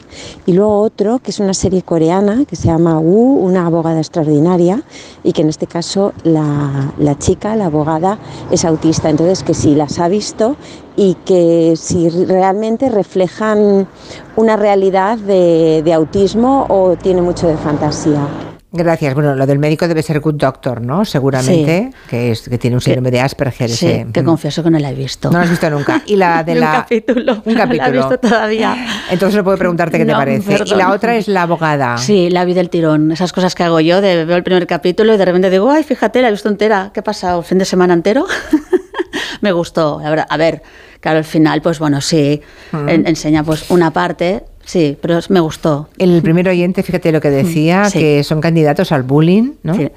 y 0.47 0.53
luego 0.53 0.81
otro 0.81 1.19
que 1.19 1.29
es 1.29 1.39
una 1.39 1.53
serie 1.53 1.83
coreana 1.83 2.43
que 2.45 2.55
se 2.55 2.69
llama 2.69 2.99
Wu, 2.99 3.37
una 3.45 3.67
abogada 3.67 3.99
extraordinaria 3.99 4.81
y 5.23 5.31
que 5.31 5.43
en 5.43 5.49
este 5.49 5.67
caso 5.67 6.11
la, 6.23 6.91
la 6.97 7.17
chica, 7.19 7.55
la 7.55 7.65
abogada, 7.65 8.17
es 8.49 8.65
autista. 8.65 9.11
Entonces 9.11 9.43
que 9.43 9.53
si 9.53 9.75
las 9.75 9.99
ha 9.99 10.07
visto 10.07 10.55
y 10.95 11.13
que 11.25 11.75
si 11.77 12.09
realmente 12.09 12.89
reflejan 12.89 13.87
una 14.35 14.55
realidad 14.55 15.19
de, 15.19 15.83
de 15.85 15.93
autismo 15.93 16.65
o 16.67 16.95
tiene 16.95 17.21
mucho 17.21 17.47
de 17.47 17.57
fantasía. 17.57 18.52
Gracias. 18.75 19.13
Bueno, 19.13 19.35
lo 19.35 19.45
del 19.45 19.59
médico 19.59 19.87
debe 19.87 20.01
ser 20.01 20.19
Good 20.19 20.33
Doctor, 20.33 20.81
¿no? 20.81 21.05
Seguramente, 21.05 21.91
que, 22.09 22.31
es, 22.31 22.41
que 22.49 22.57
tiene 22.57 22.75
un 22.75 22.81
síndrome 22.81 23.11
de 23.11 23.21
Asperger. 23.21 23.69
Sí, 23.69 23.85
ese, 23.85 24.07
que 24.11 24.23
confieso 24.23 24.63
que 24.63 24.71
no 24.71 24.79
la 24.79 24.89
he 24.89 24.95
visto. 24.95 25.29
No 25.29 25.37
lo 25.37 25.43
has 25.43 25.49
visto 25.51 25.69
nunca. 25.69 26.01
Y 26.07 26.15
la 26.15 26.43
de 26.43 26.55
la. 26.55 26.67
un 26.69 26.75
capítulo. 26.81 27.41
Un 27.45 27.53
No 27.53 27.65
la 27.65 27.87
he 27.87 27.91
visto 27.91 28.17
todavía. 28.17 28.75
Entonces 29.11 29.37
no 29.37 29.43
puedo 29.43 29.57
preguntarte 29.57 29.99
qué 29.99 30.05
te 30.05 30.11
parece. 30.13 30.57
Y 30.65 30.73
la 30.75 30.91
otra 30.91 31.15
es 31.15 31.27
la 31.27 31.43
abogada. 31.43 31.97
Sí, 31.99 32.29
la 32.31 32.45
vi 32.45 32.53
del 32.55 32.69
tirón. 32.71 33.11
Esas 33.11 33.31
cosas 33.31 33.53
que 33.53 33.61
hago 33.63 33.79
yo, 33.79 34.01
de 34.01 34.25
veo 34.25 34.37
el 34.37 34.43
primer 34.43 34.65
capítulo 34.65 35.13
y 35.13 35.17
de 35.17 35.25
repente 35.25 35.51
digo, 35.51 35.69
ay, 35.69 35.83
fíjate, 35.83 36.21
la 36.23 36.29
he 36.29 36.31
visto 36.31 36.49
entera. 36.49 36.89
¿Qué 36.93 37.01
ha 37.01 37.03
pasado? 37.03 37.39
¿El 37.39 37.45
fin 37.45 37.59
de 37.59 37.65
semana 37.65 37.93
entero? 37.93 38.25
Me 39.41 39.51
gustó, 39.51 39.99
la. 40.01 40.23
A 40.29 40.37
ver, 40.37 40.63
claro, 40.99 41.17
al 41.19 41.23
final, 41.25 41.61
pues 41.61 41.77
bueno, 41.79 42.01
sí, 42.01 42.41
Mm. 42.71 42.89
en- 42.89 43.07
enseña 43.07 43.43
pues 43.43 43.69
una 43.69 43.91
parte, 43.91 44.43
sí, 44.65 44.97
pero 45.01 45.19
me 45.29 45.39
gustó. 45.39 45.89
El 45.97 46.21
primer 46.21 46.47
oyente, 46.47 46.83
fíjate 46.83 47.11
lo 47.11 47.21
que 47.21 47.29
decía, 47.29 47.83
Mm, 47.83 47.89
sí. 47.91 47.99
que 47.99 48.23
son 48.23 48.41
candidatos 48.41 48.91
al 48.91 49.03
bullying, 49.03 49.53
¿no? 49.63 49.75
Sí. 49.75 49.89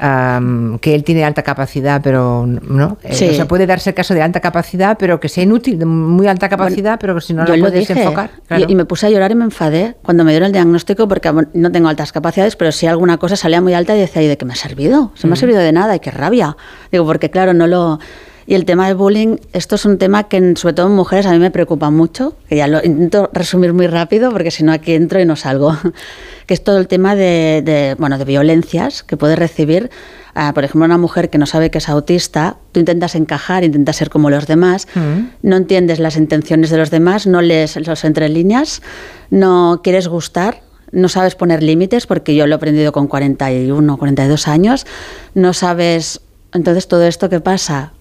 Am, 0.00 0.78
que 0.80 0.94
él 0.94 1.04
tiene 1.04 1.24
alta 1.24 1.42
capacidad, 1.42 2.00
pero 2.02 2.46
no. 2.46 2.98
Eh, 3.02 3.14
Sí. 3.14 3.28
O 3.28 3.34
sea, 3.34 3.46
puede 3.46 3.66
darse 3.66 3.90
el 3.90 3.94
caso 3.94 4.12
de 4.14 4.22
alta 4.22 4.40
capacidad, 4.40 4.96
pero 4.98 5.20
que 5.20 5.28
sea 5.28 5.44
inútil, 5.44 5.78
de 5.78 5.84
muy 5.86 6.26
alta 6.26 6.48
capacidad, 6.48 6.98
pero 7.00 7.14
que 7.14 7.20
si 7.20 7.32
no 7.34 7.44
lo 7.44 7.56
puedes 7.58 7.88
enfocar. 7.90 8.30
y- 8.44 8.46
claro. 8.48 8.64
y, 8.68 8.74
me 8.74 8.84
puse 8.84 9.06
a 9.06 9.10
llorar 9.10 9.30
y 9.30 9.34
me 9.34 9.44
enfadé 9.44 9.96
cuando 10.02 10.24
me 10.24 10.32
dieron 10.32 10.46
el 10.46 10.52
diagnóstico 10.52 11.06
porque 11.08 11.30
no 11.54 11.72
tengo 11.72 11.88
altas 11.88 12.12
capacidades, 12.12 12.56
pero 12.56 12.72
si 12.72 12.86
alguna 12.86 13.18
cosa 13.18 13.36
salía 13.36 13.60
muy 13.60 13.74
alta 13.74 13.96
y 13.96 14.00
decía, 14.00 14.22
¿y 14.22 14.26
de 14.28 14.36
qué 14.36 14.44
me 14.44 14.52
ha 14.52 14.56
servido? 14.56 15.12
Se 15.14 15.26
Mm. 15.26 15.30
me 15.30 15.34
ha 15.34 15.36
servido 15.36 15.58
de 15.60 15.72
nada 15.72 15.94
y 15.96 16.00
qué 16.00 16.10
rabia. 16.10 16.56
Digo, 16.90 17.04
porque 17.06 17.30
claro, 17.30 17.54
no 17.54 17.66
lo... 17.66 17.98
Y 18.46 18.54
el 18.54 18.64
tema 18.64 18.88
del 18.88 18.96
bullying, 18.96 19.36
esto 19.52 19.76
es 19.76 19.84
un 19.84 19.96
tema 19.98 20.24
que 20.24 20.54
sobre 20.56 20.74
todo 20.74 20.86
en 20.88 20.92
mujeres 20.94 21.26
a 21.26 21.32
mí 21.32 21.38
me 21.38 21.50
preocupa 21.50 21.90
mucho, 21.90 22.36
que 22.48 22.56
ya 22.56 22.66
lo 22.66 22.84
intento 22.84 23.30
resumir 23.32 23.72
muy 23.72 23.86
rápido 23.86 24.30
porque 24.30 24.50
si 24.50 24.62
no 24.62 24.72
aquí 24.72 24.92
entro 24.92 25.20
y 25.20 25.24
no 25.24 25.36
salgo, 25.36 25.76
que 26.46 26.54
es 26.54 26.62
todo 26.62 26.78
el 26.78 26.86
tema 26.88 27.14
de, 27.14 27.62
de, 27.64 27.96
bueno, 27.98 28.18
de 28.18 28.24
violencias 28.24 29.02
que 29.02 29.16
puede 29.16 29.34
recibir, 29.34 29.90
ah, 30.34 30.52
por 30.52 30.64
ejemplo, 30.64 30.84
una 30.84 30.98
mujer 30.98 31.30
que 31.30 31.38
no 31.38 31.46
sabe 31.46 31.70
que 31.70 31.78
es 31.78 31.88
autista, 31.88 32.56
tú 32.72 32.80
intentas 32.80 33.14
encajar, 33.14 33.64
intentas 33.64 33.96
ser 33.96 34.10
como 34.10 34.28
los 34.30 34.46
demás, 34.46 34.86
Mm. 34.94 35.30
no 35.42 35.56
entiendes 35.56 35.98
las 35.98 36.16
intenciones 36.16 36.68
de 36.70 36.76
los 36.76 36.90
demás, 36.90 37.26
no 37.26 37.40
lees 37.40 37.76
los 37.86 38.04
entre 38.04 38.28
líneas, 38.28 38.82
no 39.30 39.80
quieres 39.82 40.06
gustar, 40.08 40.60
no 40.92 41.08
sabes 41.08 41.34
poner 41.34 41.62
límites, 41.62 42.06
porque 42.06 42.34
yo 42.34 42.46
lo 42.46 42.54
he 42.54 42.56
aprendido 42.56 42.92
con 42.92 43.06
41, 43.08 43.96
42 43.96 44.48
años, 44.48 44.86
no 45.34 45.52
sabes, 45.54 46.20
entonces 46.52 46.86
todo 46.88 47.04
esto 47.04 47.28
que 47.28 47.40
pasa, 47.40 47.92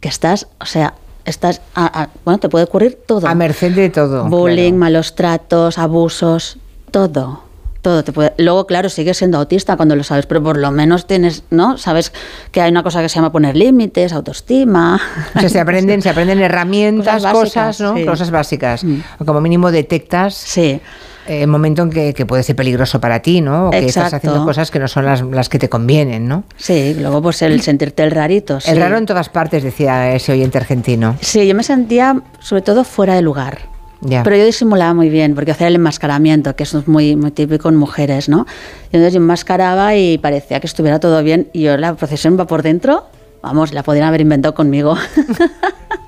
que 0.00 0.08
estás, 0.08 0.46
o 0.60 0.66
sea, 0.66 0.94
estás, 1.24 1.60
a- 1.74 2.02
a- 2.02 2.08
bueno, 2.24 2.38
te 2.38 2.48
puede 2.48 2.64
ocurrir 2.64 2.98
todo. 3.06 3.26
A 3.26 3.34
merced 3.34 3.72
de 3.72 3.90
todo. 3.90 4.24
Bullying, 4.26 4.70
claro. 4.72 4.76
malos 4.78 5.14
tratos, 5.14 5.78
abusos, 5.78 6.58
todo. 6.90 7.44
Todo 7.82 8.02
te 8.02 8.12
puede. 8.12 8.32
Luego, 8.38 8.66
claro, 8.66 8.88
sigues 8.88 9.16
siendo 9.18 9.38
autista 9.38 9.76
cuando 9.76 9.94
lo 9.94 10.02
sabes, 10.02 10.26
pero 10.26 10.42
por 10.42 10.56
lo 10.56 10.72
menos 10.72 11.06
tienes, 11.06 11.44
¿no? 11.50 11.78
Sabes 11.78 12.12
que 12.50 12.60
hay 12.60 12.68
una 12.72 12.82
cosa 12.82 13.00
que 13.00 13.08
se 13.08 13.14
llama 13.14 13.30
poner 13.30 13.56
límites, 13.56 14.12
autoestima. 14.12 15.00
O 15.36 15.40
sea, 15.40 15.48
se 15.48 15.60
aprenden, 15.60 16.02
se 16.02 16.10
aprenden 16.10 16.40
herramientas, 16.42 17.24
Cosas 17.24 17.80
¿no? 17.80 17.94
sí. 17.96 18.04
Cosas 18.04 18.32
básicas. 18.32 18.82
Mm. 18.82 18.98
O 19.20 19.24
como 19.24 19.40
mínimo 19.40 19.70
detectas. 19.70 20.34
Sí. 20.34 20.80
El 21.28 21.46
momento 21.48 21.82
en 21.82 21.90
que, 21.90 22.14
que 22.14 22.26
puede 22.26 22.42
ser 22.42 22.56
peligroso 22.56 23.00
para 23.00 23.20
ti, 23.20 23.40
¿no? 23.40 23.68
O 23.68 23.70
que 23.70 23.78
estás 23.78 24.06
Exacto. 24.06 24.16
haciendo 24.16 24.44
cosas 24.44 24.70
que 24.70 24.78
no 24.78 24.88
son 24.88 25.04
las, 25.04 25.22
las 25.22 25.48
que 25.48 25.58
te 25.58 25.68
convienen, 25.68 26.28
¿no? 26.28 26.44
Sí, 26.56 26.94
luego 26.98 27.22
pues 27.22 27.42
el 27.42 27.60
sentirte 27.62 28.02
el 28.02 28.10
rarito. 28.10 28.60
sí. 28.60 28.70
El 28.70 28.78
raro 28.78 28.96
en 28.98 29.06
todas 29.06 29.28
partes, 29.28 29.62
decía 29.62 30.14
ese 30.14 30.32
oyente 30.32 30.58
argentino. 30.58 31.16
Sí, 31.20 31.46
yo 31.46 31.54
me 31.54 31.62
sentía 31.62 32.20
sobre 32.40 32.62
todo 32.62 32.84
fuera 32.84 33.14
de 33.14 33.22
lugar. 33.22 33.58
Ya. 34.02 34.22
Pero 34.22 34.36
yo 34.36 34.44
disimulaba 34.44 34.92
muy 34.92 35.08
bien, 35.08 35.34
porque 35.34 35.52
hacía 35.52 35.68
el 35.68 35.74
enmascaramiento, 35.76 36.54
que 36.54 36.64
eso 36.64 36.78
es 36.80 36.86
muy, 36.86 37.16
muy 37.16 37.30
típico 37.30 37.68
en 37.70 37.76
mujeres, 37.76 38.28
¿no? 38.28 38.46
Y 38.92 38.96
entonces 38.96 39.14
yo 39.14 39.20
enmascaraba 39.20 39.96
y 39.96 40.18
parecía 40.18 40.60
que 40.60 40.66
estuviera 40.66 41.00
todo 41.00 41.22
bien, 41.22 41.48
y 41.54 41.62
yo 41.62 41.76
la 41.78 41.94
procesión 41.94 42.38
va 42.38 42.46
por 42.46 42.62
dentro, 42.62 43.06
vamos, 43.42 43.72
la 43.72 43.82
podrían 43.82 44.06
haber 44.06 44.20
inventado 44.20 44.54
conmigo. 44.54 44.96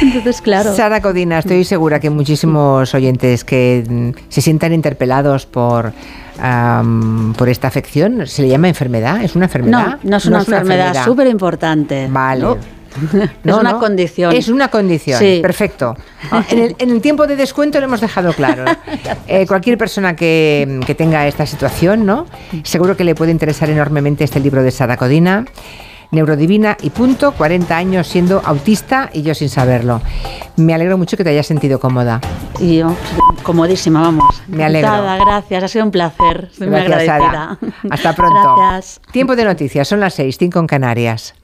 entonces, 0.00 0.40
claro. 0.40 0.74
Sara 0.74 1.00
Codina, 1.00 1.38
estoy 1.38 1.64
segura 1.64 2.00
que 2.00 2.10
muchísimos 2.10 2.94
oyentes 2.94 3.44
que 3.44 3.84
mm, 3.88 4.10
se 4.28 4.40
sientan 4.40 4.72
interpelados 4.72 5.46
por, 5.46 5.92
por 7.36 7.48
esta 7.48 7.68
afección, 7.68 8.26
¿se 8.26 8.42
le 8.42 8.48
llama 8.48 8.68
enfermedad? 8.68 9.22
¿Es 9.22 9.36
una 9.36 9.46
enfermedad? 9.46 9.98
No, 10.02 10.10
no 10.10 10.16
es 10.16 10.26
una 10.26 10.38
enfermedad 10.38 11.04
súper 11.04 11.26
importante. 11.26 12.08
Vale. 12.10 12.40
¿no? 12.42 12.56
No, 13.44 13.54
es 13.54 13.60
una 13.60 13.72
no. 13.72 13.78
condición. 13.78 14.34
Es 14.34 14.48
una 14.48 14.68
condición. 14.68 15.18
Sí. 15.18 15.38
Perfecto. 15.40 15.94
Ah, 16.30 16.42
En 16.50 16.58
el, 16.58 16.76
en 16.78 16.90
el 16.90 17.00
tiempo 17.00 17.26
de 17.26 17.36
descuento 17.36 17.78
lo 17.78 17.86
hemos 17.86 18.00
dejado 18.00 18.32
claro. 18.32 18.64
Eh, 19.28 19.46
cualquier 19.46 19.78
persona 19.78 20.16
que, 20.16 20.80
que 20.86 20.94
tenga 20.96 21.26
esta 21.28 21.46
situación, 21.46 22.04
¿no? 22.04 22.26
Seguro 22.64 22.96
que 22.96 23.04
le 23.04 23.14
puede 23.14 23.30
interesar 23.30 23.70
enormemente 23.70 24.24
este 24.24 24.40
libro 24.40 24.62
de 24.62 24.72
Sara 24.72 24.96
Codina. 24.96 25.44
Neurodivina 26.10 26.76
y 26.82 26.90
punto, 26.90 27.32
40 27.32 27.76
años 27.76 28.06
siendo 28.08 28.42
autista 28.44 29.10
y 29.12 29.22
yo 29.22 29.34
sin 29.34 29.48
saberlo. 29.48 30.00
Me 30.56 30.74
alegro 30.74 30.98
mucho 30.98 31.16
que 31.16 31.24
te 31.24 31.30
hayas 31.30 31.46
sentido 31.46 31.78
cómoda. 31.78 32.20
Y 32.58 32.78
yo, 32.78 32.94
comodísima, 33.42 34.02
vamos. 34.02 34.42
Me 34.48 34.64
alegro. 34.64 34.88
Encantada, 34.88 35.24
gracias, 35.24 35.64
ha 35.64 35.68
sido 35.68 35.84
un 35.84 35.90
placer. 35.90 36.50
Muy 36.58 36.68
Gracias, 36.68 37.08
agradecida. 37.08 37.58
Hasta 37.90 38.12
pronto. 38.14 38.56
Gracias. 38.56 39.00
Tiempo 39.12 39.36
de 39.36 39.44
noticias, 39.44 39.86
son 39.86 40.00
las 40.00 40.14
6, 40.14 40.36
5 40.38 40.58
en 40.58 40.66
Canarias. 40.66 41.34